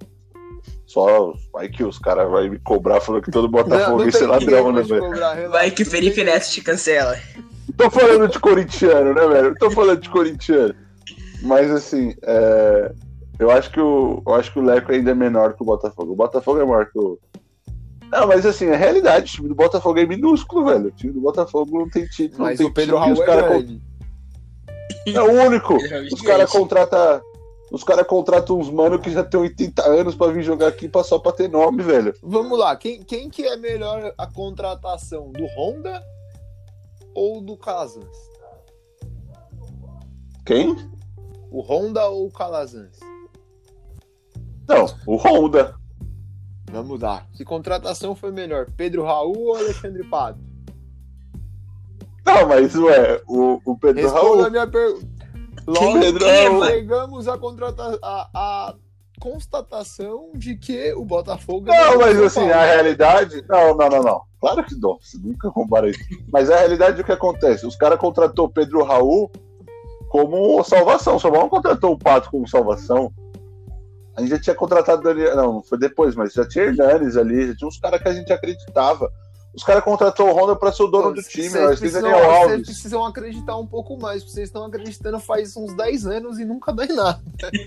só 0.85 1.33
vai 1.51 1.69
que 1.69 1.83
os 1.83 1.97
caras 1.97 2.29
vão 2.29 2.49
me 2.49 2.59
cobrar 2.59 3.01
falando 3.01 3.23
que 3.23 3.31
todo 3.31 3.47
botafoguense 3.49 4.23
é 4.23 4.27
ladrão, 4.27 4.71
né, 4.71 4.81
velho? 4.83 5.49
Vai 5.49 5.71
que 5.71 5.83
Felipe 5.83 6.23
Neto 6.23 6.49
te 6.49 6.61
cancela. 6.61 7.17
Tô 7.77 7.89
falando 7.89 8.27
de 8.27 8.39
corintiano, 8.39 9.13
né, 9.13 9.27
velho? 9.27 9.55
Tô 9.55 9.71
falando 9.71 9.99
de 9.99 10.09
corintiano. 10.09 10.75
Mas 11.43 11.69
assim, 11.69 12.15
é, 12.23 12.93
eu 13.37 13.51
acho 13.51 13.69
que 13.71 13.79
o. 13.79 14.23
Eu 14.25 14.33
acho 14.35 14.51
que 14.51 14.59
o 14.59 14.63
Leco 14.63 14.91
ainda 14.91 15.11
é 15.11 15.13
menor 15.15 15.53
que 15.53 15.61
o 15.61 15.65
Botafogo. 15.65 16.13
O 16.13 16.15
Botafogo 16.15 16.59
é 16.61 16.65
maior 16.65 16.85
que 16.89 16.97
o. 16.97 17.19
Não, 18.11 18.27
mas 18.27 18.45
assim, 18.45 18.67
é 18.67 18.75
realidade. 18.75 19.25
O 19.31 19.35
time 19.35 19.49
do 19.49 19.55
Botafogo 19.55 19.99
é 19.99 20.05
minúsculo, 20.05 20.65
velho. 20.65 20.87
O 20.87 20.91
time 20.91 21.11
do 21.13 21.19
Botafogo 21.19 21.79
não 21.79 21.89
tem 21.89 22.05
título. 22.05 22.43
Mas 22.43 22.59
não 22.59 22.65
tem 22.65 22.67
o 22.67 22.73
Pedro 22.73 22.97
Raul 22.97 23.13
os 23.13 23.19
é 23.19 23.25
cara 23.25 23.41
grande. 23.41 23.81
É 25.07 25.21
o 25.21 25.31
único. 25.45 25.73
Ele 25.73 26.07
é 26.09 26.13
Os 26.13 26.21
caras 26.21 26.49
contratam. 26.49 27.21
Os 27.71 27.83
caras 27.83 28.05
contratam 28.05 28.59
uns 28.59 28.69
mano 28.69 28.99
que 28.99 29.09
já 29.09 29.23
tem 29.23 29.39
80 29.39 29.83
anos 29.89 30.13
pra 30.13 30.27
vir 30.27 30.43
jogar 30.43 30.67
aqui 30.67 30.87
pra- 30.87 31.03
só 31.03 31.17
pra 31.17 31.31
ter 31.31 31.49
nome, 31.49 31.81
velho. 31.81 32.13
Vamos 32.21 32.57
lá, 32.59 32.75
quem, 32.75 33.01
quem 33.01 33.31
que 33.31 33.43
é 33.47 33.57
melhor 33.57 34.13
a 34.15 34.27
contratação? 34.27 35.31
Do 35.31 35.43
Honda 35.57 35.99
ou 37.15 37.41
do 37.41 37.57
Calazans? 37.57 38.15
Quem? 40.45 40.75
O 41.53 41.61
Honda 41.61 42.07
ou 42.07 42.25
o 42.25 42.31
Calazans? 42.31 42.99
Não, 44.67 44.87
o 45.05 45.17
Honda. 45.17 45.75
Vamos 46.71 46.99
lá. 46.99 47.27
Que 47.31 47.45
contratação 47.45 48.15
foi 48.15 48.31
melhor? 48.31 48.65
Pedro 48.75 49.03
Raul 49.03 49.37
ou 49.37 49.55
Alexandre 49.55 50.03
Pato? 50.09 50.39
Não, 52.25 52.47
mas 52.47 52.73
ué, 52.73 53.21
o, 53.27 53.61
o 53.65 53.77
Pedro 53.77 54.01
Responda 54.01 54.25
Raul. 54.25 54.45
a 54.45 54.49
minha 54.49 54.65
pergunta. 54.65 55.07
Logo, 55.67 55.99
Pedro 55.99 56.25
Raul. 56.25 56.59
mano? 56.59 56.71
pegamos 56.71 57.27
a, 57.27 57.37
contrata 57.37 57.99
a, 58.01 58.29
a 58.33 58.75
constatação 59.19 60.31
de 60.33 60.55
que 60.55 60.91
o 60.93 61.05
Botafogo 61.05 61.67
Não, 61.67 61.99
mas 61.99 62.19
assim, 62.19 62.49
a 62.49 62.65
realidade. 62.65 63.45
Não, 63.47 63.77
não, 63.77 63.89
não, 63.89 64.01
não. 64.01 64.21
Claro 64.39 64.63
que 64.63 64.73
não. 64.73 64.97
Você 64.99 65.19
nunca 65.19 65.51
compara 65.51 65.87
isso. 65.87 65.99
Mas 66.31 66.49
a 66.49 66.57
realidade 66.57 66.97
é 66.97 67.03
o 67.03 67.05
que 67.05 67.11
acontece. 67.11 67.67
Os 67.67 67.75
caras 67.75 67.99
contratou 67.99 68.49
Pedro 68.49 68.83
Raul 68.83 69.29
como 70.13 70.63
salvação. 70.63 71.17
Só 71.17 71.31
não 71.31 71.49
contratou 71.49 71.91
o 71.91 71.97
Pato 71.97 72.29
como 72.29 72.47
salvação. 72.47 73.11
A 74.15 74.21
gente 74.21 74.29
já 74.29 74.39
tinha 74.39 74.55
contratado 74.55 75.01
o 75.01 75.03
Daniel. 75.03 75.35
Não, 75.35 75.63
foi 75.63 75.79
depois, 75.79 76.13
mas 76.13 76.33
já 76.33 76.47
tinha 76.47 76.65
Hernanes 76.65 77.17
ali, 77.17 77.47
já 77.47 77.55
tinha 77.55 77.67
uns 77.67 77.79
caras 77.79 77.99
que 77.99 78.07
a 78.07 78.13
gente 78.13 78.31
acreditava. 78.31 79.11
Os 79.55 79.63
caras 79.63 79.83
contratou 79.83 80.29
o 80.29 80.31
Honda 80.31 80.55
pra 80.55 80.71
ser 80.71 80.83
o 80.83 80.87
dono 80.87 81.15
do 81.15 81.23
time. 81.23 81.49
Vocês 81.49 81.79
precisam, 81.79 82.11
vocês 82.11 82.61
precisam 82.61 83.03
acreditar 83.03 83.57
um 83.57 83.65
pouco 83.65 83.99
mais, 83.99 84.21
porque 84.21 84.35
vocês 84.35 84.49
estão 84.49 84.65
acreditando 84.65 85.19
faz 85.19 85.57
uns 85.57 85.75
10 85.75 86.05
anos 86.05 86.37
e 86.37 86.45
nunca 86.45 86.71
dá 86.71 86.85
em 86.85 86.93
nada. 86.93 87.19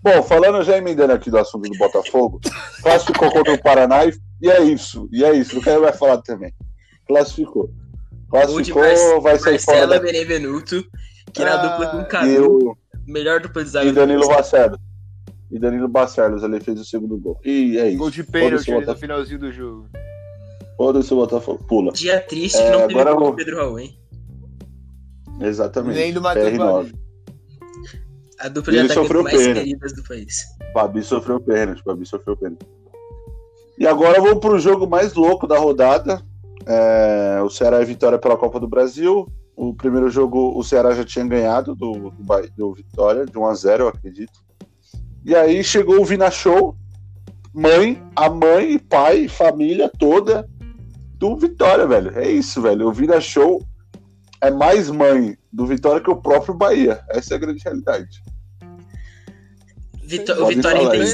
Bom, 0.00 0.22
falando 0.22 0.62
já 0.62 0.78
emendando 0.78 1.14
aqui 1.14 1.32
do 1.32 1.38
assunto 1.38 1.68
do 1.68 1.76
Botafogo, 1.76 2.40
classificou 2.80 3.28
contra 3.32 3.54
o 3.54 3.60
Paraná 3.60 4.04
e, 4.04 4.16
e 4.40 4.48
é 4.48 4.62
isso. 4.62 5.08
E 5.10 5.24
é 5.24 5.34
isso. 5.34 5.58
O 5.58 5.62
cara 5.62 5.80
vai 5.80 5.92
falar 5.92 6.18
também. 6.18 6.54
Classificou. 7.08 7.72
Classificou, 8.30 8.82
Mar- 8.82 9.20
vai 9.20 9.38
sair 9.38 9.58
fora 9.60 9.78
Marcelo 9.86 10.00
da... 10.00 10.00
Benevenuto, 10.00 10.84
que 11.32 11.44
na 11.44 11.54
Ah, 11.54 11.56
dupla 11.56 11.86
com 11.90 11.96
o 11.98 12.00
E, 12.00 12.04
Cadu, 12.06 12.68
o, 12.70 12.76
melhor 13.06 13.40
dupla 13.40 13.62
de 13.62 13.68
e 13.68 13.72
zaga 13.72 13.92
Danilo. 13.92 14.26
Barcelos. 14.28 14.78
E 15.50 15.58
Danilo 15.60 15.88
Barcelos, 15.88 16.42
ele 16.42 16.58
fez 16.60 16.80
o 16.80 16.84
segundo 16.84 17.16
gol. 17.18 17.38
E 17.44 17.78
é 17.78 17.88
isso. 17.90 17.98
Gol 17.98 18.10
de 18.10 18.24
pênalti 18.24 18.72
ali 18.72 18.84
no 18.86 18.96
finalzinho 18.96 19.38
do 19.38 19.52
jogo. 19.52 19.88
Foda-se 20.76 21.12
o 21.12 21.16
Botafogo. 21.16 21.64
Pula. 21.68 21.92
Dia 21.92 22.20
triste 22.20 22.58
É, 22.58 22.64
que 22.64 22.70
não 22.70 22.86
teve 22.88 23.00
agora 23.00 23.14
gol 23.14 23.24
eu- 23.26 23.30
do 23.30 23.36
Pedro 23.36 23.56
Raul, 23.56 23.78
hein? 23.78 23.98
Exatamente. 25.40 25.96
Nem 25.96 26.12
do 26.12 26.20
Matheus 26.20 26.48
PR9. 26.52 26.58
Babi. 26.58 26.94
A 28.38 28.48
dupla 28.48 28.72
de 28.72 28.92
sofreu 28.92 29.22
mais 29.22 29.36
pênalti. 29.36 29.64
queridas 29.64 29.92
do 29.94 30.02
país. 30.02 30.42
Babi 30.74 31.02
sofreu 31.02 31.40
pênalti. 31.40 31.82
Babi 31.84 32.04
sofreu 32.06 32.36
pênalti. 32.36 32.66
E 33.78 33.86
agora 33.86 34.20
vamos 34.20 34.40
pro 34.40 34.58
jogo 34.58 34.86
mais 34.86 35.14
louco 35.14 35.46
da 35.46 35.58
rodada. 35.58 36.22
É, 36.66 37.40
o 37.42 37.48
Ceará 37.48 37.80
é 37.80 37.84
vitória 37.84 38.18
pela 38.18 38.36
Copa 38.36 38.58
do 38.58 38.68
Brasil. 38.68 39.26
O 39.54 39.72
primeiro 39.74 40.10
jogo 40.10 40.58
o 40.58 40.62
Ceará 40.62 40.92
já 40.94 41.04
tinha 41.04 41.24
ganhado 41.24 41.74
do, 41.74 42.10
do, 42.10 42.50
do 42.56 42.74
Vitória, 42.74 43.24
de 43.24 43.38
1 43.38 43.46
a 43.46 43.54
0 43.54 43.84
eu 43.84 43.88
acredito. 43.88 44.44
E 45.24 45.34
aí 45.34 45.64
chegou 45.64 46.00
o 46.00 46.04
Vina 46.04 46.30
Show, 46.30 46.76
mãe, 47.54 48.02
a 48.14 48.28
mãe, 48.28 48.78
pai, 48.78 49.28
família 49.28 49.90
toda 49.98 50.46
do 51.18 51.36
Vitória, 51.36 51.86
velho. 51.86 52.16
É 52.18 52.30
isso, 52.30 52.60
velho. 52.60 52.86
O 52.88 52.92
Vina 52.92 53.20
Show 53.20 53.62
é 54.42 54.50
mais 54.50 54.90
mãe 54.90 55.38
do 55.50 55.66
Vitória 55.66 56.02
que 56.02 56.10
o 56.10 56.16
próprio 56.20 56.54
Bahia. 56.54 57.02
Essa 57.08 57.34
é 57.34 57.36
a 57.36 57.40
grande 57.40 57.62
realidade. 57.64 58.22
Vitó- 60.02 60.36
Pode 60.36 60.56
Vitória, 60.56 60.82
falar 60.82 60.96
né? 60.96 61.04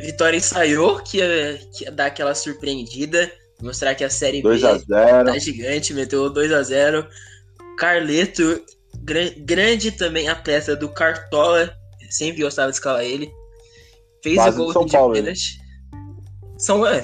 Vitória 0.00 0.36
ensaiou 0.36 1.00
que 1.00 1.18
ia, 1.18 1.58
que 1.72 1.84
ia 1.84 1.92
dar 1.92 2.06
aquela 2.06 2.34
surpreendida, 2.34 3.30
mostrar 3.62 3.94
que 3.94 4.04
a 4.04 4.10
Série 4.10 4.38
B 4.42 4.48
2 4.48 4.64
a 4.64 4.78
0 4.78 5.24
tá 5.24 5.38
gigante, 5.38 5.92
meteu 5.94 6.30
2 6.30 6.52
a 6.52 6.62
0 6.62 7.06
Carleto, 7.76 8.60
gran- 9.02 9.32
grande 9.38 9.92
também 9.92 10.28
atleta 10.28 10.74
do 10.76 10.88
Cartola, 10.88 11.72
sempre 12.10 12.42
gostava 12.42 12.70
de 12.70 12.76
escalar 12.76 13.04
ele. 13.04 13.30
Fez 14.22 14.36
Base 14.36 14.60
o 14.60 14.64
gol 14.64 14.72
São 14.72 14.84
de 14.84 14.92
Paulo, 14.92 15.14
pênalti. 15.14 15.58
São 16.56 16.84
é, 16.86 17.02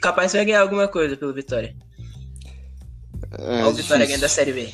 capaz 0.00 0.30
que 0.30 0.38
vai 0.38 0.46
ganhar 0.46 0.60
alguma 0.60 0.86
coisa 0.86 1.16
pelo 1.16 1.34
Vitória. 1.34 1.74
É, 3.38 3.64
o 3.64 3.72
Vitória 3.72 4.06
ganhando 4.06 4.20
da 4.20 4.28
Série 4.28 4.52
B. 4.52 4.68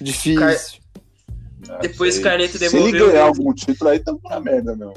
Difícil. 0.00 0.78
Depois 1.80 2.14
Se- 2.14 2.20
o 2.20 2.22
Carleto 2.22 2.56
Se 2.58 2.64
ele 2.64 2.72
devolveu 2.74 3.06
ganhar 3.10 3.24
algum 3.24 3.52
título, 3.54 3.90
aí 3.90 3.98
tamo 3.98 4.20
na 4.24 4.38
merda, 4.38 4.76
não. 4.76 4.92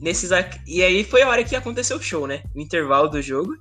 Nesses 0.00 0.30
E 0.66 0.82
aí 0.82 1.04
foi 1.04 1.22
a 1.22 1.28
hora 1.28 1.44
que 1.44 1.54
aconteceu 1.54 1.98
o 1.98 2.02
show, 2.02 2.26
né? 2.26 2.42
O 2.54 2.60
intervalo 2.60 3.08
do 3.08 3.20
jogo. 3.20 3.54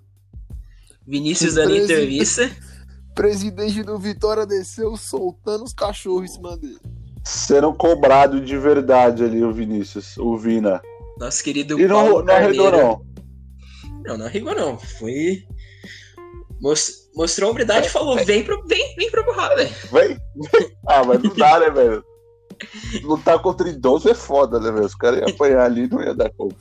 Vinícius 1.06 1.56
dando 1.56 1.76
entrevista. 1.76 2.50
Presidente 3.14 3.84
do 3.84 3.98
Vitória 4.00 4.46
desceu 4.46 4.96
soltando 4.96 5.64
os 5.66 5.74
cachorros 5.74 6.30
em 6.30 6.34
cima 6.34 6.56
dele. 6.56 6.78
Sendo 7.26 7.74
cobrado 7.74 8.40
de 8.40 8.58
verdade 8.58 9.24
ali 9.26 9.44
o 9.44 9.52
Vinícius, 9.52 10.18
o 10.18 10.38
Vina. 10.38 10.82
Nosso 11.18 11.44
querido 11.44 11.78
E 11.78 11.86
não, 11.86 11.96
Paulo 12.06 12.24
não 12.24 12.34
arredou, 12.34 12.72
Carneiro. 12.72 12.88
não. 12.88 14.02
Não, 14.06 14.18
não 14.20 14.26
arregou 14.26 14.56
não. 14.56 14.78
Foi. 14.80 15.44
Mos- 16.62 17.10
Mostrou 17.16 17.50
a 17.50 17.52
hombridade 17.52 17.88
e 17.88 17.90
falou: 17.90 18.16
vem 18.24 18.44
pro, 18.44 18.66
vem, 18.66 18.96
vem 18.96 19.12
pro 19.12 19.26
porrada, 19.26 19.56
velho. 19.58 19.76
Vem, 19.92 20.08
vem. 20.54 20.78
Ah, 20.88 21.04
mas 21.04 21.22
não 21.22 21.36
dá, 21.36 21.60
né, 21.60 21.70
velho? 21.70 22.04
Lutar 23.04 23.40
contra 23.42 23.70
idoso 23.70 24.10
é 24.10 24.14
foda, 24.14 24.60
né, 24.60 24.72
velho? 24.72 24.86
Os 24.86 24.96
caras 24.96 25.20
iam 25.20 25.30
apanhar 25.30 25.62
ali 25.66 25.88
não 25.88 26.02
ia 26.02 26.14
dar 26.14 26.30
conta. 26.32 26.56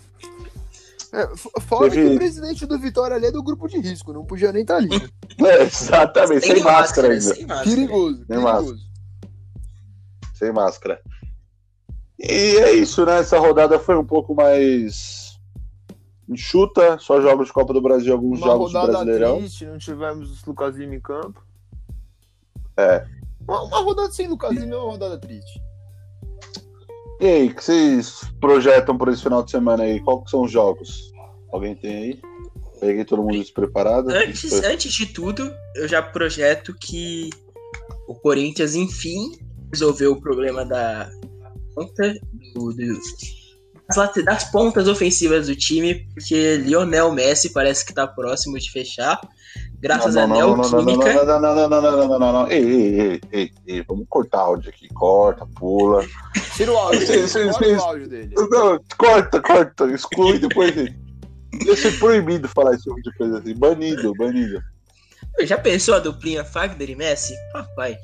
É, 1.13 1.27
fora 1.61 1.91
Teve- 1.91 2.09
que 2.11 2.15
o 2.15 2.19
presidente 2.19 2.67
do 2.67 2.79
Vitória 2.79 3.17
ali 3.17 3.27
é 3.27 3.33
do 3.33 3.43
grupo 3.43 3.67
de 3.67 3.79
risco, 3.79 4.13
não 4.13 4.25
podia 4.27 4.53
nem 4.53 4.63
estar 4.63 4.77
ali. 4.77 4.89
É, 5.41 5.63
exatamente, 5.63 6.45
sem, 6.47 6.63
máscara 6.65 7.09
ainda. 7.09 7.21
Sem 7.21 7.47
máscara. 7.47 7.71
perigoso, 7.77 8.25
Nem 8.29 8.41
perigoso. 8.43 8.79
Sem 10.35 10.53
máscara. 10.53 11.01
E 12.19 12.57
é 12.59 12.73
isso, 12.73 13.07
né? 13.07 13.21
Essa 13.21 13.39
rodada 13.39 13.79
foi 13.79 13.97
um 13.97 14.05
pouco 14.05 14.35
mais 14.35 15.39
enxuta, 16.29 16.99
só 16.99 17.21
jogos 17.21 17.47
de 17.47 17.53
Copa 17.53 17.73
do 17.73 17.81
Brasil, 17.81 18.13
alguns 18.13 18.39
Uma 18.39 18.47
jogos 18.49 18.73
do 18.73 18.79
rodada 18.79 18.93
Brasileirão. 19.05 19.39
triste, 19.39 19.65
não 19.65 19.79
tivemos 19.79 20.43
o 20.43 20.51
Lucas 20.51 20.75
Lima 20.77 20.97
em 20.97 21.01
campo. 21.01 21.41
É. 22.77 23.07
Uma, 23.47 23.63
uma 23.63 23.79
rodada 23.81 24.11
sem 24.11 24.27
Lucas 24.27 24.51
Lima 24.57 24.75
é 24.75 24.79
uma 24.79 24.91
rodada 24.91 25.19
triste. 25.19 25.63
E 27.21 27.27
aí, 27.27 27.49
o 27.49 27.55
que 27.55 27.65
vocês 27.65 28.21
projetam 28.41 28.97
por 28.97 29.09
esse 29.09 29.23
final 29.23 29.43
de 29.43 29.51
semana 29.51 29.83
aí? 29.83 30.01
Qual 30.01 30.23
que 30.23 30.31
são 30.31 30.43
os 30.43 30.51
jogos? 30.53 31.13
Alguém 31.53 31.75
tem 31.75 31.95
aí? 31.97 32.21
Peguei 32.81 33.05
todo 33.05 33.23
mundo 33.23 33.39
despreparado. 33.39 34.11
Antes, 34.11 34.53
antes 34.63 34.93
de 34.93 35.07
tudo, 35.07 35.53
eu 35.75 35.89
já 35.89 36.01
projeto 36.01 36.73
que 36.81 37.29
o 38.07 38.15
Corinthians, 38.15 38.77
enfim, 38.77 39.33
resolveu 39.73 40.13
o 40.13 40.21
problema 40.21 40.65
da 40.65 41.11
ponta 41.75 42.15
do- 42.55 42.73
do- 42.73 43.01
das 43.89 44.25
das 44.25 44.45
pontas 44.51 44.87
ofensivas 44.87 45.47
do 45.47 45.57
time, 45.57 46.07
porque 46.15 46.57
Lionel 46.59 47.13
Messi 47.13 47.51
parece 47.53 47.85
que 47.85 47.95
tá 47.95 48.07
próximo 48.07 48.59
de 48.59 48.71
fechar. 48.71 49.19
Graças 49.81 50.15
não, 50.15 50.27
não, 50.27 50.39
não, 50.39 50.57
não, 50.57 50.71
não, 50.71 50.85
Neoquímica. 50.85 51.25
não, 51.25 51.41
não, 51.41 51.55
não, 51.55 51.69
não, 51.69 51.69
não, 51.69 51.81
não, 51.81 52.09
não, 52.09 52.19
não, 52.19 52.33
não. 52.33 52.51
Ei, 52.51 52.65
ei, 52.65 53.01
ei, 53.01 53.21
ei, 53.33 53.53
ei, 53.67 53.85
vamos 53.89 54.07
cortar 54.09 54.41
áudio 54.41 54.71
aqui. 54.71 54.89
Corta, 54.89 55.47
pula. 55.55 56.05
Tira 56.55 56.73
o 56.73 56.77
áudio 56.77 57.29
sim. 57.29 57.45
o 57.45 57.81
áudio 57.81 58.09
dele. 58.09 58.35
Não, 58.51 58.81
corta, 58.99 59.41
corta, 59.41 59.87
exclui 59.87 60.39
depois 60.39 60.75
dele. 60.75 60.97
Ser 61.77 61.99
proibido 61.99 62.49
falar 62.49 62.75
esse 62.75 62.85
tipo 62.85 63.01
de 63.01 63.13
coisa 63.17 63.39
assim. 63.39 63.55
Banido, 63.55 64.13
banido. 64.15 64.61
Já 65.43 65.57
pensou 65.57 65.95
a 65.95 65.99
duplinha 66.01 66.45
Fagner 66.45 66.91
e 66.91 66.97
Messi? 66.97 67.35
Papai. 67.53 67.97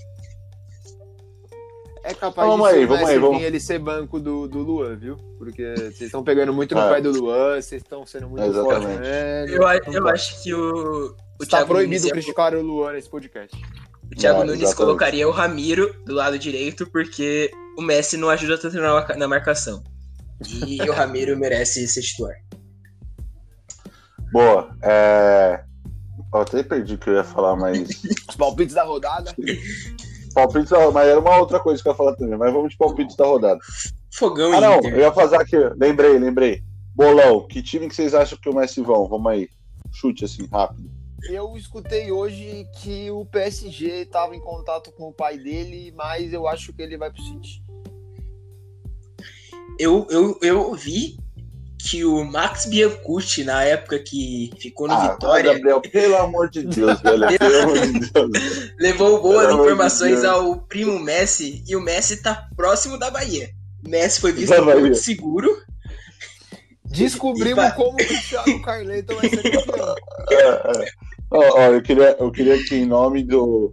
É 2.06 2.12
capaz 2.12 2.46
Vamos 2.46 2.68
de 2.68 2.74
aí, 2.74 2.84
vamos 2.86 3.08
aí, 3.08 3.18
vamos. 3.18 3.42
ele 3.42 3.58
ser 3.58 3.78
banco 3.78 4.20
do, 4.20 4.46
do 4.46 4.58
Luan, 4.58 4.94
viu? 4.94 5.16
Porque 5.38 5.74
vocês 5.74 6.02
estão 6.02 6.22
pegando 6.22 6.52
muito 6.52 6.74
no 6.74 6.82
É. 6.82 6.94
pé 6.96 7.00
do 7.00 7.10
Luan, 7.10 7.54
vocês 7.60 7.80
estão 7.82 8.04
sendo 8.04 8.28
muito 8.28 8.44
Exatamente. 8.44 8.84
fortes 8.84 9.00
nele. 9.00 9.52
Eu, 9.54 9.62
eu 9.94 10.02
pode. 10.02 10.14
acho 10.14 10.42
que 10.42 10.52
o, 10.54 11.06
o 11.40 11.42
Está 11.42 11.64
proibido 11.64 12.06
criticar 12.10 12.54
o 12.54 12.60
Luan 12.60 12.92
nesse 12.92 13.08
podcast. 13.08 13.56
o 14.04 14.14
Thiago 14.14 14.42
É, 14.42 14.44
Nunes 14.44 14.60
exatamente. 14.60 14.76
colocaria 14.76 15.26
o 15.26 15.30
Ramiro 15.30 15.94
do 16.04 16.12
lado 16.14 16.38
direito 16.38 16.86
porque 16.90 17.50
o 17.78 17.80
Messi 17.80 18.18
não 18.18 18.28
ajuda 18.28 18.58
tanto 18.58 18.76
na, 18.76 19.16
na 19.16 19.26
marcação. 19.26 19.82
E 20.66 20.82
o 20.82 20.92
Ramiro 20.92 21.34
merece 21.40 21.88
ser 21.88 22.02
titular. 22.02 22.34
Boa. 24.30 24.76
É... 24.82 25.64
Eu 26.34 26.40
até 26.40 26.62
perdi 26.62 26.94
o 26.94 26.98
que 26.98 27.08
eu 27.08 27.14
ia 27.14 27.24
falar, 27.24 27.56
mas. 27.56 27.88
Os 28.28 28.36
palpites 28.36 28.74
da 28.74 28.82
rodada. 28.82 29.32
Palpites 30.34 30.70
da 30.70 30.90
mas 30.90 31.08
era 31.08 31.20
uma 31.20 31.38
outra 31.38 31.60
coisa 31.60 31.82
que 31.82 31.88
eu 31.88 31.92
ia 31.92 31.96
falar 31.96 32.14
também. 32.16 32.36
Mas 32.38 32.52
vamos 32.52 32.70
de 32.70 32.76
palpites 32.76 33.16
da 33.16 33.24
rodada. 33.24 33.60
Fogão 34.12 34.52
Ah, 34.52 34.60
não, 34.60 34.78
Inter. 34.78 34.94
eu 34.94 35.00
ia 35.00 35.12
fazer 35.12 35.36
aqui. 35.36 35.56
Lembrei, 35.76 36.18
lembrei. 36.18 36.62
Bolão, 36.94 37.46
que 37.46 37.62
time 37.62 37.88
que 37.88 37.94
vocês 37.94 38.14
acham 38.14 38.38
que 38.38 38.48
o 38.48 38.54
Messi 38.54 38.80
vão? 38.82 39.08
Vamos 39.08 39.30
aí. 39.32 39.48
Chute 39.92 40.24
assim, 40.24 40.46
rápido. 40.52 40.90
Eu 41.30 41.56
escutei 41.56 42.12
hoje 42.12 42.68
que 42.82 43.10
o 43.10 43.24
PSG 43.24 44.02
estava 44.02 44.36
em 44.36 44.40
contato 44.40 44.92
com 44.92 45.08
o 45.08 45.12
pai 45.12 45.38
dele, 45.38 45.92
mas 45.96 46.32
eu 46.32 46.46
acho 46.46 46.72
que 46.72 46.82
ele 46.82 46.98
vai 46.98 47.10
pro 47.10 47.22
City. 47.22 47.62
Eu, 49.78 50.06
eu, 50.10 50.38
eu 50.42 50.74
vi 50.74 51.16
que 51.90 52.04
o 52.04 52.24
Max 52.24 52.66
Biancucci, 52.66 53.44
na 53.44 53.62
época 53.62 53.98
que 53.98 54.50
ficou 54.58 54.88
no 54.88 54.94
Ah, 54.94 55.12
Vitória, 55.12 55.52
Gabriel, 55.52 55.80
pelo 55.82 56.16
amor 56.16 56.48
de 56.48 56.62
Deus, 56.62 57.00
velho. 57.02 57.38
Pelo 57.38 57.62
amor 57.62 57.78
de 57.80 58.10
Deus. 58.10 58.30
levou 58.80 59.20
boas 59.20 59.46
Pelo 59.46 59.58
de 59.58 59.62
informações 59.64 60.22
Deus. 60.22 60.24
ao 60.24 60.56
primo 60.62 60.98
Messi 60.98 61.62
e 61.68 61.76
o 61.76 61.80
Messi 61.80 62.22
tá 62.22 62.48
próximo 62.56 62.98
da 62.98 63.10
Bahia. 63.10 63.50
Messi 63.86 64.20
foi 64.20 64.32
visto 64.32 64.54
muito 64.64 64.94
seguro. 64.96 65.48
Descobrimos 66.84 67.50
E 67.52 67.54
vai- 67.54 67.74
como 67.74 67.96
que 67.96 68.14
o 68.14 68.22
Thiago 68.22 68.62
Carleto 68.62 69.14
vai 69.16 69.28
ser 69.28 69.42
campeão. 69.50 69.94
É, 70.30 70.36
é. 70.84 70.88
Ó, 71.30 71.58
ó, 71.58 71.60
eu, 71.72 71.82
queria, 71.82 72.16
eu 72.20 72.30
queria 72.30 72.62
que, 72.64 72.76
em 72.76 72.86
nome 72.86 73.24
do, 73.24 73.72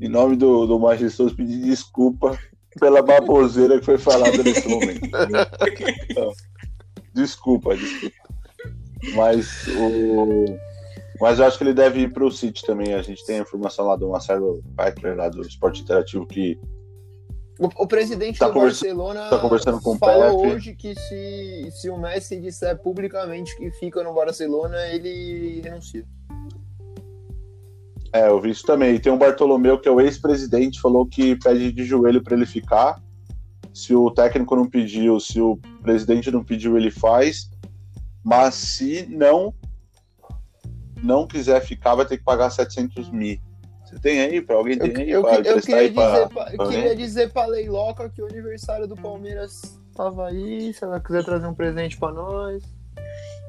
em 0.00 0.08
nome 0.08 0.36
do, 0.36 0.66
do 0.66 0.78
Majestoso, 0.78 1.36
pedir 1.36 1.60
desculpa 1.60 2.38
pela 2.80 3.02
baboseira 3.02 3.78
que 3.78 3.84
foi 3.84 3.98
falada 3.98 4.42
nesse 4.42 4.66
momento. 4.66 5.00
Então, 5.04 6.32
desculpa, 7.14 7.76
desculpa. 7.76 8.16
Mas 9.14 9.66
o. 9.68 10.44
Mas 11.20 11.38
eu 11.38 11.44
acho 11.46 11.56
que 11.58 11.64
ele 11.64 11.74
deve 11.74 12.00
ir 12.00 12.12
para 12.12 12.24
o 12.24 12.30
City 12.30 12.62
também. 12.64 12.94
A 12.94 13.02
gente 13.02 13.24
tem 13.24 13.38
a 13.38 13.42
informação 13.42 13.86
lá 13.86 13.94
do 13.96 14.08
Marcelo 14.08 14.62
Peichler, 14.76 15.16
lá 15.16 15.28
do 15.28 15.40
Esporte 15.42 15.82
Interativo, 15.82 16.26
que 16.26 16.58
O, 17.60 17.68
o 17.84 17.86
presidente 17.86 18.38
Tá 18.40 18.48
do 18.48 18.54
Barcelona 18.54 19.28
tá 19.28 19.38
conversando 19.38 19.80
com 19.80 19.94
o 19.94 19.98
falou 19.98 20.40
Pepe. 20.42 20.54
hoje 20.54 20.74
que 20.74 20.94
se, 20.96 21.68
se 21.80 21.90
o 21.90 21.96
Messi 21.96 22.40
disser 22.40 22.76
publicamente 22.78 23.56
que 23.56 23.70
fica 23.72 24.02
no 24.02 24.12
Barcelona, 24.14 24.76
ele 24.88 25.60
renuncia. 25.62 26.04
É, 28.12 28.28
eu 28.28 28.40
vi 28.40 28.50
isso 28.50 28.64
também. 28.64 28.94
E 28.94 28.98
tem 29.00 29.12
um 29.12 29.18
Bartolomeu, 29.18 29.78
que 29.78 29.88
é 29.88 29.92
o 29.92 30.00
ex-presidente, 30.00 30.80
falou 30.80 31.06
que 31.06 31.36
pede 31.36 31.72
de 31.72 31.84
joelho 31.84 32.22
para 32.22 32.34
ele 32.36 32.46
ficar. 32.46 33.00
Se 33.72 33.94
o 33.94 34.10
técnico 34.10 34.54
não 34.54 34.68
pediu, 34.68 35.18
se 35.18 35.40
o 35.40 35.56
presidente 35.82 36.30
não 36.30 36.44
pediu, 36.44 36.76
ele 36.76 36.90
faz. 36.90 37.50
Mas 38.24 38.54
se 38.54 39.06
não 39.10 39.54
não 41.02 41.26
quiser 41.26 41.60
ficar, 41.60 41.94
vai 41.96 42.06
ter 42.06 42.18
que 42.18 42.24
pagar 42.24 42.50
700 42.50 43.10
mil. 43.10 43.38
Você 43.84 43.98
tem 43.98 44.20
aí? 44.20 44.40
Pra 44.40 44.56
alguém 44.56 44.74
Eu, 44.78 44.92
tem 44.94 45.04
aí? 45.04 45.10
eu, 45.10 45.22
pra 45.22 45.34
eu 45.34 45.40
emprestar 45.40 45.62
queria, 45.62 45.80
aí 45.80 45.90
pra- 45.90 46.12
dizer, 46.12 46.28
pra, 46.28 46.54
eu 46.54 46.68
queria 46.68 46.96
dizer 46.96 47.32
pra 47.32 47.46
Leiloca 47.46 48.08
que 48.08 48.22
o 48.22 48.26
aniversário 48.26 48.86
do 48.86 48.94
Palmeiras 48.94 49.60
tava 49.94 50.28
aí. 50.28 50.72
Se 50.72 50.84
ela 50.84 51.00
quiser 51.00 51.24
trazer 51.24 51.46
um 51.46 51.54
presente 51.54 51.96
pra 51.98 52.12
nós. 52.12 52.62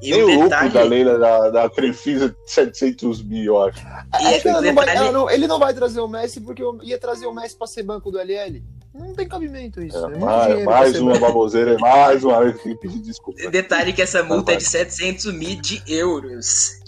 E 0.01 0.12
Tem 0.12 0.23
o 0.23 0.43
detalhe, 0.43 0.69
da 0.73 0.83
Leila 0.83 1.17
da, 1.19 1.49
da 1.49 1.69
Crefisa 1.69 2.29
de 2.29 2.36
700 2.51 3.23
mil, 3.23 3.45
eu 3.53 3.62
acho. 3.63 3.79
E 4.21 4.25
É 4.25 4.39
que 4.39 4.47
ela 4.49 4.62
não 4.62 4.73
vai- 4.73 4.95
ela 4.95 5.12
não- 5.12 5.29
ele 5.29 5.47
não 5.47 5.59
vai 5.59 5.73
trazer 5.73 6.01
o 6.01 6.07
Messi 6.07 6.41
porque 6.41 6.62
eu 6.62 6.77
ia 6.83 6.97
trazer 6.99 7.25
o 7.27 7.33
Messi 7.33 7.55
pra 7.55 7.67
ser 7.67 7.83
banco 7.83 8.12
do 8.12 8.19
LL. 8.19 8.62
Não 8.93 9.13
tem 9.13 9.27
cabimento 9.27 9.82
isso. 9.82 9.97
É, 9.97 9.99
É, 10.01 10.08
muito 10.08 10.19
mais 10.25 10.65
mais 10.65 10.99
uma 10.99 11.19
baboseira, 11.19 11.77
mais 11.79 12.23
uma 12.23 12.43
vez 12.43 12.62
que 12.62 12.75
pedir 12.75 12.99
desculpa. 12.99 13.49
detalhe 13.49 13.91
que 13.93 14.01
essa 14.01 14.23
multa 14.23 14.53
é 14.53 14.58
de 14.58 14.63
700 14.63 15.34
mil 15.34 15.60
de 15.62 15.82
euros. 15.88 16.82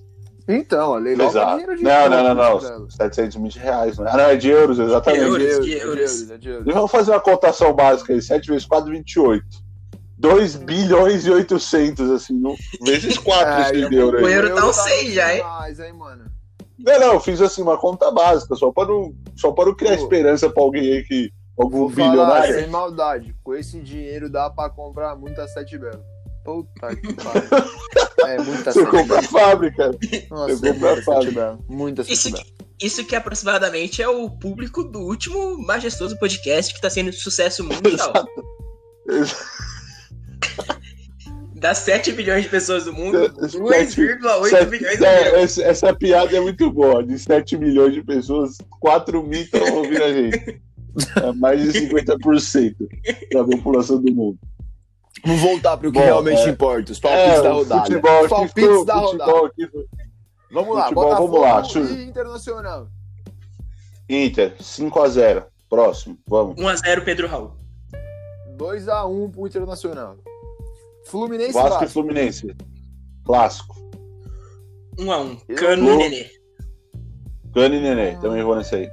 Então, 0.47 0.93
a 0.93 0.99
é 1.09 1.13
Exato. 1.13 1.51
dinheiro 1.53 1.75
de 1.77 1.83
Não, 1.83 2.09
não, 2.09 2.23
não, 2.23 2.35
não. 2.35 2.59
dela. 2.59 2.87
700 2.91 3.37
mil 3.37 3.49
de 3.49 3.57
reais, 3.57 3.97
né? 3.97 4.11
Ah, 4.13 4.17
não, 4.17 4.23
é 4.25 4.35
de 4.35 4.49
euros, 4.49 4.77
exatamente. 4.77 5.23
Euros, 5.23 5.47
É 5.47 5.59
de 5.59 5.71
euros. 5.73 6.29
é 6.31 6.37
de 6.37 6.49
euros. 6.49 6.67
E 6.67 6.71
vamos 6.71 6.91
fazer 6.91 7.11
uma 7.11 7.19
cotação 7.19 7.73
básica 7.73 8.13
aí, 8.13 8.21
7 8.21 8.47
vezes 8.49 8.65
4, 8.67 8.91
28. 8.91 9.43
2 10.17 10.55
bilhões 10.57 11.25
e 11.25 11.31
800, 11.31 12.11
assim, 12.11 12.33
no... 12.39 12.55
vezes 12.83 13.17
4 13.17 13.53
É, 13.53 13.61
esse 13.63 13.89
de 13.89 13.95
euro 13.95 14.21
o 14.21 14.25
aí. 14.27 14.33
euro 14.33 14.53
tá 14.55 14.63
um 14.63 14.67
Eu 14.67 14.73
100 14.73 15.11
já, 15.11 15.31
hein? 15.33 15.41
demais, 15.41 15.79
hein, 15.79 15.93
mano. 15.93 16.25
Não, 16.77 16.99
não, 16.99 17.13
eu 17.13 17.19
fiz 17.19 17.41
assim 17.41 17.61
uma 17.63 17.77
conta 17.77 18.11
básica, 18.11 18.53
só 18.55 18.71
para 18.71 18.87
não, 18.89 19.13
só 19.35 19.51
para 19.51 19.65
não 19.65 19.75
criar 19.75 19.97
Pô. 19.97 20.03
esperança 20.03 20.47
para 20.49 20.61
alguém 20.61 20.83
aí 20.93 21.03
que 21.03 21.31
algum 21.57 21.79
Vou 21.79 21.89
falar, 21.89 22.09
bilionário. 22.11 22.55
sem 22.59 22.67
maldade. 22.67 23.35
Com 23.43 23.53
esse 23.55 23.79
dinheiro 23.79 24.29
dá 24.29 24.49
pra 24.49 24.69
comprar 24.69 25.15
muita 25.15 25.47
sete 25.47 25.77
belo. 25.77 26.03
Puta 26.43 26.95
que 26.95 27.13
pariu. 27.15 27.49
É 28.27 28.37
muita 28.41 28.71
Você 28.71 28.79
sete 28.81 28.91
compra 28.91 29.17
a 29.17 29.21
belo. 29.21 29.31
fábrica. 29.33 29.91
Nossa, 30.29 30.55
você 30.57 30.69
é 30.69 30.73
compra 30.73 30.89
muita 30.89 31.03
fácil. 31.03 31.21
sete 31.23 31.33
belo. 31.35 31.65
Muita 31.67 32.01
Isso 32.03 32.29
sete 32.29 32.43
que, 32.43 32.51
belo. 32.53 32.69
isso 32.81 33.05
que 33.05 33.15
aproximadamente 33.15 34.01
é 34.01 34.07
o 34.07 34.29
público 34.29 34.83
do 34.83 34.99
último 34.99 35.57
majestoso 35.65 36.17
podcast 36.19 36.73
que 36.73 36.81
tá 36.81 36.89
sendo 36.89 37.11
sucesso 37.13 37.63
mundial. 37.63 38.13
Das 41.55 41.79
7 41.79 42.11
bilhões 42.11 42.43
de 42.43 42.49
pessoas 42.49 42.83
do 42.83 42.93
mundo, 42.93 43.17
Sete- 43.17 43.57
2,8 43.57 44.49
Sete- 44.49 44.69
bilhões 44.69 44.97
de 44.99 45.05
é, 45.05 45.27
euros. 45.29 45.41
essa, 45.43 45.63
essa 45.63 45.93
piada 45.95 46.35
é 46.35 46.39
muito 46.39 46.69
boa. 46.71 47.03
De 47.03 47.17
7 47.17 47.57
milhões 47.57 47.93
de 47.93 48.03
pessoas, 48.03 48.57
4 48.79 49.23
mil 49.23 49.41
estão 49.41 49.77
ouvindo 49.77 50.03
a 50.03 50.11
gente. 50.13 50.61
É 51.23 51.31
mais 51.33 51.61
de 51.61 51.79
50% 51.87 52.75
da 53.33 53.43
população 53.43 54.01
do 54.01 54.13
mundo. 54.13 54.39
Vamos 55.25 55.41
voltar 55.41 55.77
pro 55.77 55.91
que 55.91 55.97
Bom, 55.99 56.05
realmente 56.05 56.41
é. 56.41 56.49
importa. 56.49 56.91
Os 56.91 56.99
palpites 56.99 57.41
da 57.43 57.51
o 57.53 57.57
rodada. 57.57 57.81
Futebol 57.85 58.21
Os 58.23 58.29
palpites 58.29 58.63
foi- 58.63 58.85
da 58.85 58.93
futebol 59.01 59.11
rodada. 59.11 59.31
foi- 59.71 59.85
Vamos 60.51 60.75
lá, 60.75 60.83
futebol, 60.83 61.03
Botafogo 61.05 61.41
vamos 61.41 61.75
lá, 61.75 61.91
e 61.99 62.03
Internacional. 62.05 62.87
Inter, 64.09 64.55
5x0. 64.61 65.43
Próximo, 65.69 66.17
vamos. 66.27 66.55
1x0 66.57 67.03
Pedro 67.03 67.27
Raul. 67.27 67.51
2x1 68.57 69.31
pro 69.31 69.47
Internacional. 69.47 70.15
Fluminense 71.05 71.53
Vasco 71.53 71.67
e 71.69 71.71
Vasco. 71.71 71.89
Fluminense. 71.89 72.55
Clássico. 73.25 73.75
1x1. 74.97 75.37
Eu 75.49 75.55
Cano 75.57 75.89
e 75.93 75.97
Nenê. 75.97 76.29
Gani 77.53 77.77
e 77.77 77.81
Nenê, 77.81 78.15
também 78.17 78.43
vou 78.43 78.55
nesse 78.55 78.75
aí. 78.75 78.89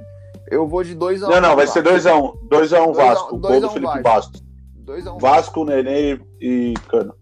Eu 0.53 0.67
vou 0.67 0.83
de 0.83 0.95
2x1. 0.95 1.19
Não, 1.29 1.41
não, 1.41 1.55
vai 1.55 1.65
ser 1.67 1.81
2x1. 1.83 2.33
2x1 2.47 2.47
Dois 2.49 2.73
a 2.73 2.83
um- 2.83 2.93
Vasco. 2.93 3.37
dois 3.37 3.41
Gol 3.41 3.57
a 3.57 3.59
do 3.59 3.67
um 3.67 3.69
Felipe 3.69 3.87
Vasco. 3.87 4.03
Bastos. 4.03 4.43
2x1. 4.85 5.19
Vasco, 5.19 5.65
Nenê 5.65 6.19
e 6.41 6.73
Cano. 6.89 7.15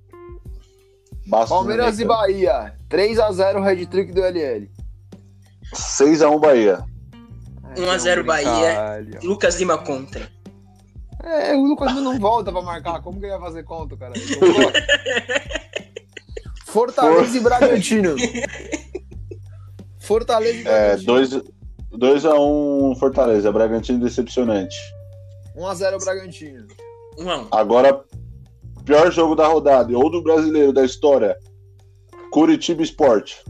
Bastos, 1.27 1.49
Palmeiras 1.49 1.97
Nenê, 1.97 2.03
e. 2.03 2.07
Bahia. 2.07 2.73
3x0 2.89 3.63
Red 3.63 3.85
Trick 3.85 4.11
do 4.11 4.21
LL. 4.21 4.69
6x1 5.73 6.39
Bahia. 6.39 6.83
1x0 7.77 8.23
Bahia. 8.25 9.05
Lucas 9.23 9.55
Lima 9.59 9.77
contra. 9.77 10.27
É, 11.23 11.55
o 11.55 11.63
Lucas 11.63 11.93
não 11.95 12.19
volta 12.19 12.51
pra 12.51 12.61
marcar. 12.61 13.01
Como 13.01 13.19
que 13.19 13.25
ele 13.27 13.37
vai 13.37 13.41
fazer 13.47 13.63
conta, 13.63 13.95
cara? 13.95 14.13
Ele 14.15 14.35
não 14.35 14.53
corre. 14.53 14.73
Fortaleza 16.65 17.37
e 17.37 17.39
Bragantino. 17.39 18.15
Fortaleza 19.99 20.57
e 20.57 20.67
É, 20.67 20.97
Bragantino. 20.97 21.43
2x1 21.93 22.97
Fortaleza. 22.97 23.51
Bragantino 23.51 23.99
decepcionante. 23.99 24.75
1x0 25.55 26.03
Bragantino. 26.03 26.67
1x1. 27.17 27.47
Agora, 27.51 28.03
pior 28.85 29.11
jogo 29.11 29.35
da 29.35 29.47
rodada, 29.47 29.95
ou 29.97 30.09
do 30.09 30.21
brasileiro 30.23 30.71
da 30.73 30.83
história. 30.85 31.35
Curitiba 32.31 32.81
Esporte. 32.81 33.43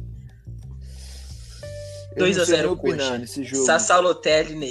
Eu 2.15 2.25
não 2.25 2.25
2 2.25 2.39
a 2.39 2.45
sei 2.45 2.56
0 2.58 2.67
nem 2.67 2.77
opinar 2.77 2.97
Coxa. 2.97 3.17
nesse 3.19 3.43
jogo. 3.43 3.65
Sassalotelli 3.65 4.56
Ney. 4.56 4.69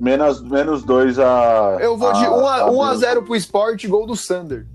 Menos, 0.00 0.40
menos 0.42 0.84
2 0.84 1.18
a. 1.18 1.76
Eu 1.80 1.96
vou 1.96 2.12
de 2.12 2.24
a- 2.24 2.70
1x0 2.70 3.24
pro 3.24 3.34
Sport, 3.34 3.84
gol 3.88 4.06
do 4.06 4.14
Sander. 4.14 4.66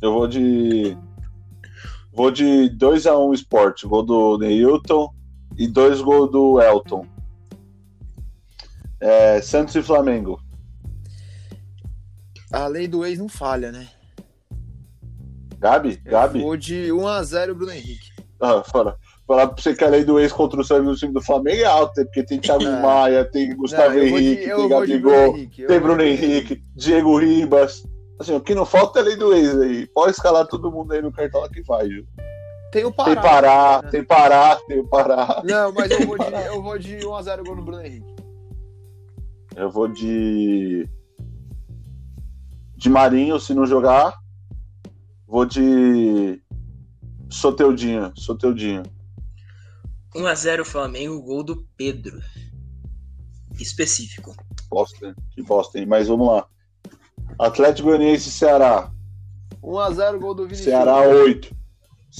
Eu 0.00 0.12
vou 0.12 0.26
de. 0.26 0.96
Vou 2.12 2.30
de 2.30 2.70
2x1 2.78 3.34
Sport. 3.34 3.84
Gol 3.84 4.02
do 4.02 4.38
Neilton 4.38 5.12
e 5.60 5.68
dois 5.68 6.00
gols 6.00 6.30
do 6.30 6.58
Elton. 6.60 7.06
É, 8.98 9.42
Santos 9.42 9.74
e 9.74 9.82
Flamengo. 9.82 10.40
A 12.50 12.66
lei 12.66 12.88
do 12.88 13.04
ex 13.04 13.18
não 13.18 13.28
falha, 13.28 13.70
né? 13.70 13.86
Gabi? 15.58 15.96
Gabi? 16.04 16.40
vou 16.40 16.56
de 16.56 16.88
1x0 16.88 17.52
Bruno 17.54 17.72
Henrique. 17.72 18.10
Ah, 18.40 18.62
fala. 18.64 18.96
Falar 19.26 19.48
pra 19.48 19.62
você 19.62 19.74
que 19.74 19.84
a 19.84 19.88
lei 19.88 20.02
do 20.02 20.18
ex 20.18 20.32
contra 20.32 20.58
o 20.58 20.64
Santos 20.64 20.86
do 20.86 20.96
time 20.98 21.12
do 21.12 21.20
Flamengo 21.20 21.60
é 21.60 21.64
alta, 21.66 22.04
porque 22.06 22.24
tem 22.24 22.40
Thiago 22.40 22.64
É. 22.66 22.80
Maia, 22.80 23.24
tem 23.26 23.54
Gustavo 23.54 23.90
Não, 23.94 24.00
de- 24.00 24.06
Henrique, 24.06 24.36
tem 24.36 24.46
de 24.46 24.54
Bruno 24.54 24.68
Gabigol, 24.70 25.36
Henrique, 25.36 25.66
tem 25.66 25.80
Bruno 25.80 26.02
de 26.02 26.08
Henrique, 26.08 26.64
Diego 26.74 27.18
Ribas. 27.18 27.84
Assim, 28.18 28.34
o 28.34 28.40
que 28.40 28.54
não 28.54 28.64
falta 28.66 28.98
é 28.98 29.02
a 29.02 29.04
lei 29.04 29.16
do 29.16 29.32
ex 29.34 29.56
aí. 29.60 29.86
Pode 29.88 30.12
escalar 30.12 30.46
todo 30.46 30.72
mundo 30.72 30.92
aí 30.92 31.02
no 31.02 31.12
cartão 31.12 31.46
que 31.50 31.62
vai, 31.62 31.86
viu? 31.86 32.06
Tem 32.70 32.84
o 32.84 32.92
Tem 32.92 33.04
Pará. 33.04 33.20
Pará, 33.20 33.82
né? 33.82 33.90
tem 33.90 34.04
Pará, 34.04 34.56
tem 34.66 34.78
o 34.78 34.86
Pará. 34.86 35.42
Não, 35.44 35.72
mas 35.72 35.90
eu 35.90 36.06
vou 36.06 36.18
de, 36.18 36.24
eu 36.46 36.62
vou 36.62 36.78
de 36.78 36.96
1x0 36.98 37.44
gol 37.44 37.56
no 37.56 37.64
Bruno 37.64 37.84
Henrique. 37.84 38.14
Eu 39.56 39.70
vou 39.70 39.88
de. 39.88 40.88
De 42.76 42.88
Marinho, 42.88 43.38
se 43.40 43.52
não 43.52 43.66
jogar. 43.66 44.14
Vou 45.26 45.44
de. 45.44 46.40
Soteudinho, 47.28 48.12
Soteudinho. 48.16 48.82
1x0 50.14 50.64
Flamengo, 50.64 51.20
gol 51.22 51.42
do 51.42 51.66
Pedro. 51.76 52.20
Específico. 53.58 54.34
Bosta, 54.68 55.14
que 55.32 55.42
bosta, 55.42 55.78
hein? 55.78 55.86
Mas 55.86 56.08
vamos 56.08 56.26
lá. 56.28 56.46
Atlético 57.38 57.88
Goianiense 57.88 58.28
e 58.28 58.32
Ceará. 58.32 58.90
1x0 59.62 60.18
gol 60.18 60.34
do 60.34 60.44
Vinicius. 60.44 60.64
Ceará 60.64 61.00
8. 61.00 61.59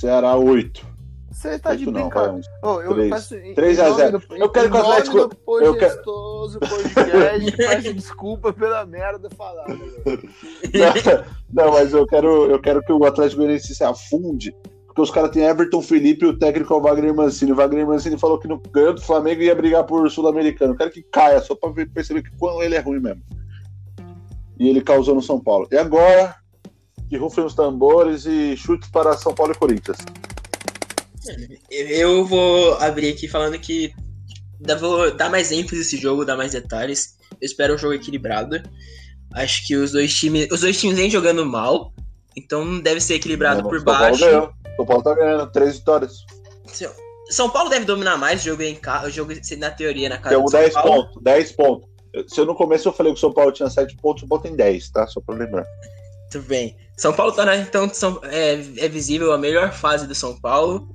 Ceará 0.00 0.36
8. 0.36 0.88
Você 1.30 1.58
tá 1.58 1.74
de 1.74 1.86
8 1.86 1.92
não, 1.92 2.08
brincadeira. 2.08 2.46
Ô, 2.62 2.80
eu 2.82 2.94
Três. 2.94 3.10
peço, 3.10 3.34
em- 3.36 3.54
3 3.54 3.78
em 3.78 3.80
a 3.82 3.84
nome 3.88 3.96
0. 3.96 4.18
do- 4.18 4.36
Eu 4.36 4.48
quero 4.50 4.70
que 4.70 4.76
o 4.76 4.80
Atlético- 4.80 5.18
eu 5.18 5.28
quero- 5.28 5.36
podcast, 5.44 6.02
peço 7.56 7.94
desculpa 7.94 8.52
pela 8.52 8.84
merda 8.84 9.30
falada. 9.30 9.74
velho. 9.74 10.28
Não, 11.52 11.70
mas 11.72 11.92
eu 11.92 12.06
quero, 12.06 12.46
eu 12.50 12.60
quero 12.60 12.82
que 12.82 12.92
o 12.92 13.04
Atlético 13.04 13.38
Goianiense 13.42 13.74
se 13.74 13.84
afunde. 13.84 14.54
Porque 14.86 15.02
os 15.02 15.10
caras 15.10 15.30
têm 15.30 15.44
Everton 15.44 15.80
Felipe 15.80 16.24
e 16.24 16.28
o 16.28 16.36
técnico 16.38 16.74
é 16.74 16.76
o 16.76 16.80
Wagner 16.80 17.14
Mancini. 17.14 17.52
O 17.52 17.56
Wagner 17.56 17.86
Mancini 17.86 18.18
falou 18.18 18.38
que 18.38 18.48
no 18.48 18.58
ganhou 18.72 18.92
do 18.92 19.00
Flamengo 19.00 19.40
ia 19.40 19.54
brigar 19.54 19.84
por 19.84 20.10
Sul-Americano. 20.10 20.72
Eu 20.72 20.76
quero 20.76 20.90
que 20.90 21.02
caia, 21.02 21.40
só 21.40 21.54
pra 21.54 21.70
perceber 21.94 22.22
que 22.22 22.30
quando 22.36 22.60
ele 22.62 22.74
é 22.74 22.80
ruim 22.80 22.98
mesmo. 22.98 23.22
E 24.58 24.68
ele 24.68 24.80
causou 24.80 25.14
no 25.14 25.22
São 25.22 25.38
Paulo. 25.40 25.68
E 25.70 25.76
agora, 25.76 26.34
que 27.10 27.16
rufem 27.18 27.44
os 27.44 27.54
tambores 27.54 28.24
e 28.24 28.56
chutes 28.56 28.88
para 28.88 29.14
São 29.18 29.34
Paulo 29.34 29.52
e 29.52 29.58
Corinthians. 29.58 29.98
Eu 31.70 32.24
vou 32.24 32.74
abrir 32.78 33.10
aqui 33.12 33.28
falando 33.28 33.58
que 33.58 33.92
dá- 34.58 34.74
vou 34.76 35.14
dar 35.14 35.28
mais 35.28 35.52
ênfase 35.52 35.82
esse 35.82 35.96
jogo, 35.98 36.24
dar 36.24 36.36
mais 36.36 36.52
detalhes. 36.52 37.16
Eu 37.32 37.44
espero 37.46 37.74
um 37.74 37.78
jogo 37.78 37.94
equilibrado. 37.94 38.62
Acho 39.34 39.66
que 39.66 39.76
os 39.76 39.92
dois 39.92 40.12
times. 40.12 40.48
Os 40.50 40.60
dois 40.60 40.78
times 40.80 40.96
vêm 40.96 41.10
jogando 41.10 41.44
mal. 41.44 41.92
Então 42.36 42.80
deve 42.80 43.00
ser 43.00 43.14
equilibrado 43.14 43.62
Não, 43.62 43.68
por 43.68 43.76
São 43.78 43.84
Paulo 43.84 44.00
baixo. 44.00 44.20
ganhou. 44.24 44.50
São 44.76 44.86
Paulo 44.86 45.02
tá 45.02 45.14
ganhando. 45.14 45.50
Três 45.52 45.76
vitórias. 45.78 46.12
São 47.28 47.50
Paulo 47.50 47.68
deve 47.70 47.84
dominar 47.84 48.16
mais 48.16 48.40
o 48.40 48.44
jogo 48.44 48.62
em 48.62 48.74
casa. 48.74 49.06
O 49.08 49.10
jogo 49.10 49.32
na 49.58 49.70
teoria 49.70 50.08
na 50.08 50.18
casa 50.18 50.36
Tem 50.36 50.48
São 50.48 50.60
10 50.60 50.74
Paulo. 50.74 51.04
pontos. 51.06 51.22
10 51.22 51.52
pontos. 51.52 51.90
Se 52.28 52.40
eu 52.40 52.46
no 52.46 52.56
começo 52.56 52.88
eu 52.88 52.92
falei 52.92 53.12
que 53.12 53.18
o 53.18 53.20
São 53.20 53.32
Paulo 53.32 53.52
tinha 53.52 53.68
7 53.70 53.94
pontos, 53.96 54.22
eu 54.22 54.28
botei 54.28 54.50
em 54.50 54.56
10, 54.56 54.90
tá? 54.90 55.06
Só 55.06 55.20
pra 55.20 55.36
lembrar. 55.36 55.64
Muito 56.32 56.48
bem. 56.48 56.76
São 57.00 57.14
Paulo 57.14 57.32
tá 57.32 57.46
na. 57.46 57.56
Então 57.56 57.88
São- 57.92 58.20
é, 58.24 58.52
é 58.76 58.88
visível 58.88 59.32
a 59.32 59.38
melhor 59.38 59.72
fase 59.72 60.06
do 60.06 60.14
São 60.14 60.38
Paulo. 60.38 60.88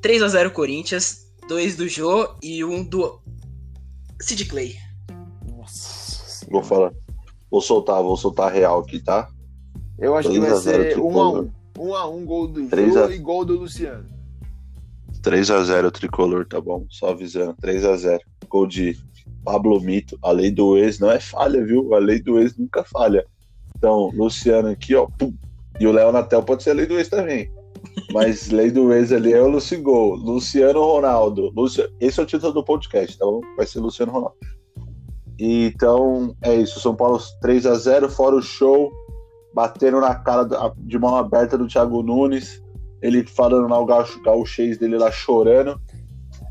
3x0 0.00 0.50
Corinthians, 0.50 1.30
2 1.48 1.76
do 1.76 1.86
Jô 1.88 2.34
e 2.42 2.64
1 2.64 2.84
do 2.84 3.20
Sid 4.20 4.44
Clay. 4.46 4.76
Nossa 5.46 6.46
Vou 6.50 6.62
falar. 6.62 6.92
Vou 7.50 7.60
soltar, 7.60 8.02
vou 8.02 8.16
soltar 8.16 8.48
a 8.48 8.50
real 8.50 8.80
aqui, 8.80 9.00
tá? 9.00 9.28
Eu 9.98 10.16
acho 10.16 10.28
que 10.30 10.38
3 10.40 10.48
vai 10.50 10.58
a 10.58 10.60
0 10.60 10.82
ser 10.82 10.92
tricolor. 10.92 11.44
1x1. 11.44 11.50
1x1 11.78 12.24
gol 12.24 12.48
do 12.48 12.68
3 12.68 12.94
Jô 12.94 13.04
a- 13.04 13.14
e 13.14 13.18
gol 13.18 13.44
do 13.44 13.58
Luciano. 13.58 14.06
3x0 15.22 15.90
tricolor, 15.90 16.46
tá 16.46 16.60
bom? 16.60 16.86
Só 16.90 17.10
avisando. 17.10 17.54
3x0. 17.62 18.18
Gol 18.48 18.66
de 18.66 18.98
Pablo 19.44 19.80
Mito. 19.80 20.18
A 20.22 20.30
lei 20.32 20.50
do 20.50 20.76
ex 20.76 20.98
não 20.98 21.10
é 21.10 21.20
falha, 21.20 21.64
viu? 21.64 21.94
A 21.94 21.98
lei 21.98 22.20
do 22.20 22.38
ex 22.38 22.56
nunca 22.56 22.84
falha. 22.84 23.24
Então, 23.84 24.10
Luciano 24.14 24.70
aqui, 24.70 24.94
ó. 24.94 25.06
Pum. 25.18 25.34
E 25.78 25.86
o 25.86 25.92
Léo 25.92 26.10
Natel 26.10 26.42
pode 26.42 26.62
ser 26.62 26.70
a 26.70 26.72
lei 26.72 26.86
do 26.86 26.94
ex 26.94 27.10
também. 27.10 27.52
Mas 28.14 28.48
lei 28.48 28.70
do 28.70 28.90
ex 28.94 29.12
ali 29.12 29.34
é 29.34 29.42
o 29.42 29.46
Lucigol. 29.46 30.14
Luciano 30.14 30.82
Ronaldo. 30.82 31.52
Luci... 31.54 31.86
Esse 32.00 32.18
é 32.18 32.22
o 32.22 32.26
título 32.26 32.54
do 32.54 32.64
podcast, 32.64 33.18
bom? 33.18 33.42
Vai 33.58 33.66
ser 33.66 33.80
Luciano 33.80 34.10
Ronaldo. 34.10 34.36
Então, 35.38 36.34
é 36.40 36.54
isso. 36.54 36.80
São 36.80 36.96
Paulo 36.96 37.18
3x0, 37.44 38.08
fora 38.08 38.36
o 38.36 38.40
show. 38.40 38.90
Batendo 39.54 40.00
na 40.00 40.14
cara 40.14 40.48
de 40.78 40.98
mão 40.98 41.14
aberta 41.14 41.58
do 41.58 41.68
Thiago 41.68 42.02
Nunes. 42.02 42.62
Ele 43.02 43.22
falando 43.26 43.68
lá 43.68 43.78
o 43.78 43.84
gauchês 44.24 44.78
dele 44.78 44.96
lá 44.96 45.10
chorando. 45.10 45.78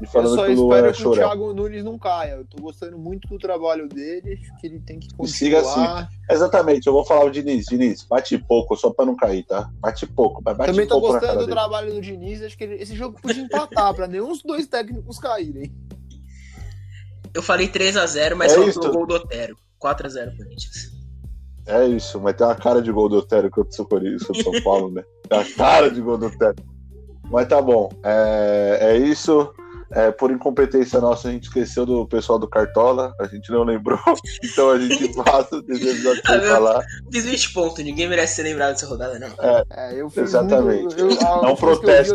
E 0.02 0.06
Eu 0.06 0.10
falando 0.10 0.36
só 0.36 0.46
que 0.46 0.52
o 0.52 0.56
Luan 0.56 0.76
espero 0.76 0.88
é 0.88 0.92
que 0.92 0.98
o 1.00 1.04
chorão. 1.04 1.16
Thiago 1.30 1.54
Nunes 1.54 1.84
não 1.84 1.98
caia. 1.98 2.32
Eu 2.32 2.46
tô 2.46 2.62
gostando 2.62 2.98
muito 2.98 3.28
do 3.28 3.38
trabalho 3.38 3.88
dele. 3.88 4.40
Acho 4.42 4.58
que 4.60 4.68
ele 4.68 4.80
tem 4.80 5.00
que 5.00 5.08
E 5.22 5.28
siga 5.28 5.60
assim. 5.60 5.70
continuar. 5.76 6.10
Exatamente, 6.30 6.88
eu 6.88 6.94
vou 6.94 7.06
falar 7.06 7.26
o 7.26 7.30
Diniz. 7.32 7.66
Diniz, 7.66 8.04
bate 8.04 8.38
pouco, 8.38 8.76
só 8.76 8.90
pra 8.92 9.06
não 9.06 9.16
cair, 9.16 9.44
tá? 9.46 9.70
Bate 9.80 10.06
pouco, 10.08 10.42
mas 10.44 10.58
bate 10.58 10.72
Também 10.72 10.88
tô 10.88 11.00
pouco 11.00 11.14
gostando 11.14 11.34
do 11.34 11.40
dele. 11.46 11.52
trabalho 11.52 11.94
do 11.94 12.02
Diniz. 12.02 12.42
Acho 12.42 12.58
que 12.58 12.64
ele- 12.64 12.76
esse 12.82 12.96
jogo 12.96 13.20
podia 13.22 13.42
empatar 13.44 13.94
pra 13.94 14.08
nenhum 14.08 14.28
dos 14.30 14.42
dois 14.44 14.68
técnicos 14.68 15.20
caírem. 15.20 15.72
Eu 17.34 17.42
falei 17.42 17.68
3x0, 17.68 18.36
mas 18.36 18.52
É 18.52 18.56
faltou 18.56 18.70
isso. 18.70 18.80
o 18.90 18.92
gol 18.92 19.08
do 19.08 19.16
Otero. 19.16 19.58
4x0 19.80 20.36
Corinthians. 20.38 20.92
É 21.66 21.86
isso, 21.86 22.20
mas 22.20 22.36
tem 22.36 22.46
uma 22.46 22.56
cara 22.56 22.82
de 22.82 22.92
gol 22.92 23.08
do 23.10 23.18
Otero 23.18 23.50
contra 23.50 23.70
o 23.70 23.74
São 23.74 23.86
Corinthians, 23.86 24.24
contra 24.28 24.42
o 24.42 24.54
São 24.54 24.64
Paulo, 24.64 24.92
né? 24.92 25.04
Tem 25.30 25.40
a 25.40 25.46
cara 25.56 25.90
de 25.90 26.02
gol 26.02 26.18
do 26.18 26.28
Otero. 26.28 26.56
Mas 27.32 27.48
tá 27.48 27.62
bom, 27.62 27.90
é, 28.04 28.80
é 28.82 28.98
isso. 28.98 29.52
É, 29.96 30.12
por 30.12 30.32
incompetência 30.32 31.00
nossa, 31.00 31.28
a 31.28 31.32
gente 31.32 31.44
esqueceu 31.44 31.86
do 31.86 32.08
pessoal 32.08 32.40
do 32.40 32.48
Cartola, 32.48 33.14
a 33.20 33.28
gente 33.28 33.52
não 33.52 33.64
lembrou, 33.64 34.00
então 34.44 34.72
a 34.72 34.80
gente 34.80 35.14
passa 35.24 35.58
episódio 35.58 36.22
sem 36.26 36.42
falar. 36.42 36.84
Fiz 37.12 37.26
20 37.26 37.54
pontos, 37.54 37.84
ninguém 37.84 38.10
merece 38.10 38.36
ser 38.38 38.44
lembrado 38.44 38.72
dessa 38.72 38.88
rodada, 38.88 39.20
não. 39.20 39.28
É, 39.70 39.94
eu 40.02 40.10
fiz 40.10 40.24
Exatamente. 40.24 40.82
muito- 40.84 40.98
eu- 41.00 41.10
a 41.28 41.48
É 41.48 41.52
um 41.52 41.54
vi, 41.56 41.60
protesto. 41.62 42.14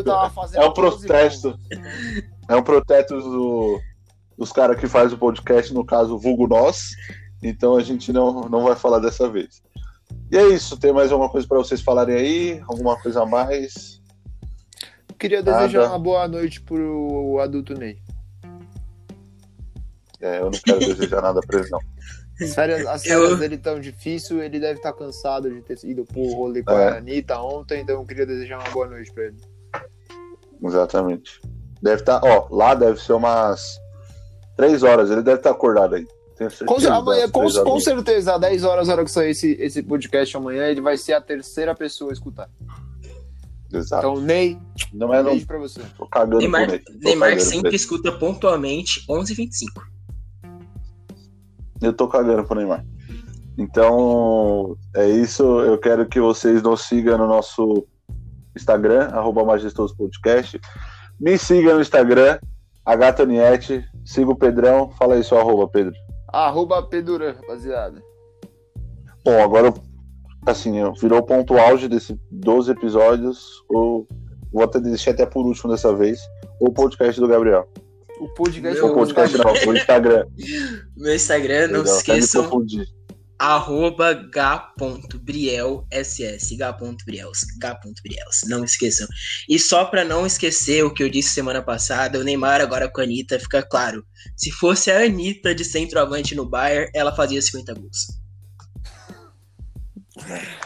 É 0.54 0.66
um 0.66 0.72
12 0.72 0.74
protesto. 0.74 1.50
pontos. 1.52 2.24
É 2.48 2.56
um 2.56 2.62
protesto 2.64 3.20
do- 3.20 3.80
dos 4.36 4.50
caras 4.50 4.78
que 4.80 4.88
faz 4.88 5.12
o 5.12 5.18
podcast, 5.18 5.72
no 5.72 5.84
caso, 5.86 6.16
o 6.16 6.18
vulgo 6.18 6.48
nós. 6.48 6.90
Então 7.42 7.76
a 7.76 7.82
gente 7.82 8.12
não, 8.12 8.48
não 8.48 8.64
vai 8.64 8.74
falar 8.74 8.98
dessa 8.98 9.28
vez. 9.28 9.62
E 10.32 10.36
é 10.36 10.48
isso. 10.48 10.76
Tem 10.76 10.92
mais 10.92 11.12
alguma 11.12 11.30
coisa 11.30 11.46
para 11.46 11.58
vocês 11.58 11.80
falarem 11.80 12.16
aí? 12.16 12.62
Alguma 12.68 13.00
coisa 13.00 13.22
a 13.22 13.26
mais? 13.26 13.97
Queria 15.18 15.42
Nada. 15.42 15.58
desejar 15.62 15.88
uma 15.88 15.98
boa 15.98 16.28
noite 16.28 16.60
pro 16.60 17.38
adulto 17.42 17.74
Ney. 17.74 17.98
É, 20.20 20.38
eu 20.40 20.44
não 20.44 20.50
quero 20.64 20.78
desejar 20.78 21.22
nada 21.22 21.40
pra 21.40 21.60
ele, 21.60 21.68
não. 21.70 21.80
As 22.40 22.54
férias, 22.54 22.86
as 22.86 23.04
Eu- 23.06 23.20
férias 23.22 23.38
dele 23.40 23.58
tão 23.58 23.80
difícil, 23.80 24.42
ele 24.42 24.60
deve 24.60 24.78
estar 24.78 24.92
cansado 24.92 25.50
de 25.50 25.60
ter 25.62 25.78
ido 25.84 26.04
pro 26.04 26.22
rolê 26.34 26.62
com 26.62 26.72
É. 26.72 26.88
a 26.90 26.96
Anitta 26.98 27.40
ontem, 27.40 27.80
então 27.82 27.96
eu 27.96 28.04
queria 28.06 28.26
desejar 28.26 28.58
uma 28.58 28.70
boa 28.70 28.86
noite 28.86 29.12
pra 29.12 29.24
ele. 29.24 29.36
Exatamente. 30.62 31.40
Deve 31.82 32.02
estar, 32.02 32.20
ó, 32.24 32.48
lá 32.50 32.74
deve 32.74 33.00
ser 33.00 33.12
umas 33.12 33.78
três 34.56 34.82
horas. 34.82 35.10
Ele 35.10 35.22
deve 35.22 35.38
estar 35.38 35.50
acordado 35.50 35.94
aí. 35.94 36.06
Tenho 36.36 36.50
certeza. 36.50 36.88
Com, 36.88 36.94
amanhã, 36.94 37.28
com, 37.28 37.48
com 37.64 37.80
certeza, 37.80 38.34
às 38.34 38.40
10 38.40 38.62
horas, 38.64 38.86
na 38.88 38.94
hora 38.94 39.04
que 39.04 39.10
sair 39.10 39.30
esse, 39.30 39.52
esse 39.60 39.82
podcast 39.82 40.36
amanhã, 40.36 40.66
ele 40.66 40.80
vai 40.80 40.96
ser 40.96 41.12
a 41.14 41.20
terceira 41.20 41.74
pessoa 41.74 42.10
a 42.10 42.12
escutar. 42.12 42.48
Exato. 43.72 44.06
Então, 44.06 44.20
Ney, 44.20 44.58
não 44.92 45.12
é 45.12 45.20
um 45.20 45.24
beijo 45.24 45.46
pra 45.46 45.58
você. 45.58 45.82
Tô 45.96 46.06
cagando 46.06 46.38
Neymar. 46.38 46.68
Tô 46.68 46.92
Neymar 47.02 47.40
sempre 47.40 47.76
escuta 47.76 48.10
pontualmente 48.12 49.04
11h25. 49.08 49.82
Eu 51.80 51.92
tô 51.92 52.08
cagando 52.08 52.44
pro 52.44 52.56
Neymar. 52.56 52.84
Então, 53.58 54.76
é 54.94 55.08
isso. 55.08 55.42
Eu 55.60 55.78
quero 55.78 56.06
que 56.06 56.20
vocês 56.20 56.62
nos 56.62 56.82
sigam 56.82 57.18
no 57.18 57.26
nosso 57.26 57.86
Instagram, 58.56 59.08
arroba 59.08 59.44
Majestoso 59.44 59.96
Podcast. 59.96 60.58
Me 61.20 61.36
siga 61.36 61.74
no 61.74 61.80
Instagram, 61.80 62.38
Agatoniette. 62.86 63.84
Siga 64.04 64.30
o 64.30 64.36
Pedrão. 64.36 64.90
Fala 64.92 65.14
aí 65.14 65.24
seu 65.24 65.38
arroba, 65.38 65.68
Pedro. 65.68 65.92
Arroba 66.28 66.82
Pedurã, 66.82 67.32
rapaziada. 67.32 68.02
Bom, 69.24 69.42
agora, 69.42 69.74
assim, 70.50 70.72
virou 71.00 71.20
o 71.20 71.26
ponto 71.26 71.56
auge 71.58 71.88
desses 71.88 72.16
12 72.30 72.72
episódios. 72.72 73.62
O, 73.68 74.06
vou 74.52 74.64
até 74.64 74.80
deixar 74.80 75.12
até 75.12 75.26
por 75.26 75.46
último 75.46 75.70
dessa 75.70 75.94
vez. 75.94 76.20
O 76.60 76.72
podcast 76.72 77.20
do 77.20 77.28
Gabriel. 77.28 77.68
O 78.20 78.28
podcast 78.30 78.80
Meu 78.80 78.90
O 78.90 78.94
podcast 78.94 79.38
não, 79.38 79.52
o 79.52 79.76
Instagram. 79.76 80.26
Meu 80.96 81.14
Instagram, 81.14 81.68
não 81.68 81.80
Legal, 81.80 81.96
esqueçam. 81.96 82.50
arroba 83.38 84.14
g.brielss, 84.34 85.84
g.briels, 86.40 87.38
g.briels, 87.40 88.40
não 88.48 88.64
esqueçam. 88.64 89.06
E 89.48 89.58
só 89.58 89.84
para 89.84 90.04
não 90.04 90.26
esquecer 90.26 90.84
o 90.84 90.92
que 90.92 91.04
eu 91.04 91.08
disse 91.08 91.30
semana 91.30 91.62
passada, 91.62 92.18
o 92.18 92.24
Neymar 92.24 92.60
agora 92.60 92.90
com 92.90 93.00
a 93.00 93.04
Anitta, 93.04 93.38
fica 93.38 93.62
claro, 93.62 94.04
se 94.36 94.50
fosse 94.50 94.90
a 94.90 95.04
Anitta 95.04 95.54
de 95.54 95.64
centroavante 95.64 96.34
no 96.34 96.44
Bayern, 96.48 96.90
ela 96.92 97.14
fazia 97.14 97.40
50 97.40 97.74
gols. 97.74 98.27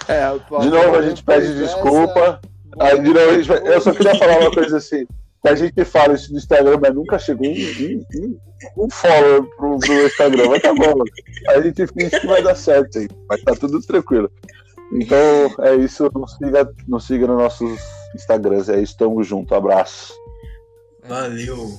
É, 0.09 0.61
de 0.61 0.71
novo 0.71 0.97
a 0.97 1.03
gente 1.03 1.23
pede 1.23 1.55
desculpa. 1.57 2.41
Aí, 2.79 3.01
de 3.01 3.13
novo, 3.13 3.43
gente, 3.43 3.67
eu 3.67 3.81
só 3.81 3.93
queria 3.93 4.15
falar 4.17 4.39
uma 4.41 4.51
coisa 4.51 4.79
assim. 4.79 5.07
Que 5.43 5.49
a 5.49 5.55
gente 5.55 5.85
fala 5.85 6.15
isso 6.15 6.33
no 6.33 6.39
Instagram, 6.39 6.79
mas 6.81 6.95
nunca 6.95 7.19
chegou 7.19 7.49
um, 7.49 8.05
um, 8.15 8.39
um 8.79 8.91
follow 8.91 9.45
pro, 9.57 9.79
pro 9.79 10.07
Instagram. 10.07 10.49
Mas 10.49 10.63
tá 10.63 10.73
bom. 10.73 11.03
A 11.49 11.61
gente 11.61 11.87
finge 11.89 12.21
que 12.21 12.27
vai 12.27 12.43
dar 12.43 12.55
certo 12.55 12.99
aí. 12.99 13.09
Mas 13.29 13.43
tá 13.43 13.55
tudo 13.55 13.81
tranquilo. 13.81 14.31
Então 14.93 15.19
é 15.61 15.75
isso. 15.75 16.09
Nos 16.15 16.37
siga, 16.37 16.73
nos 16.87 17.07
siga 17.07 17.27
nos 17.27 17.43
nossos 17.43 17.81
Instagrams. 18.15 18.69
É 18.69 18.81
isso. 18.81 18.97
Tamo 18.97 19.23
junto. 19.25 19.55
Abraço. 19.55 20.15
Valeu. 21.09 21.77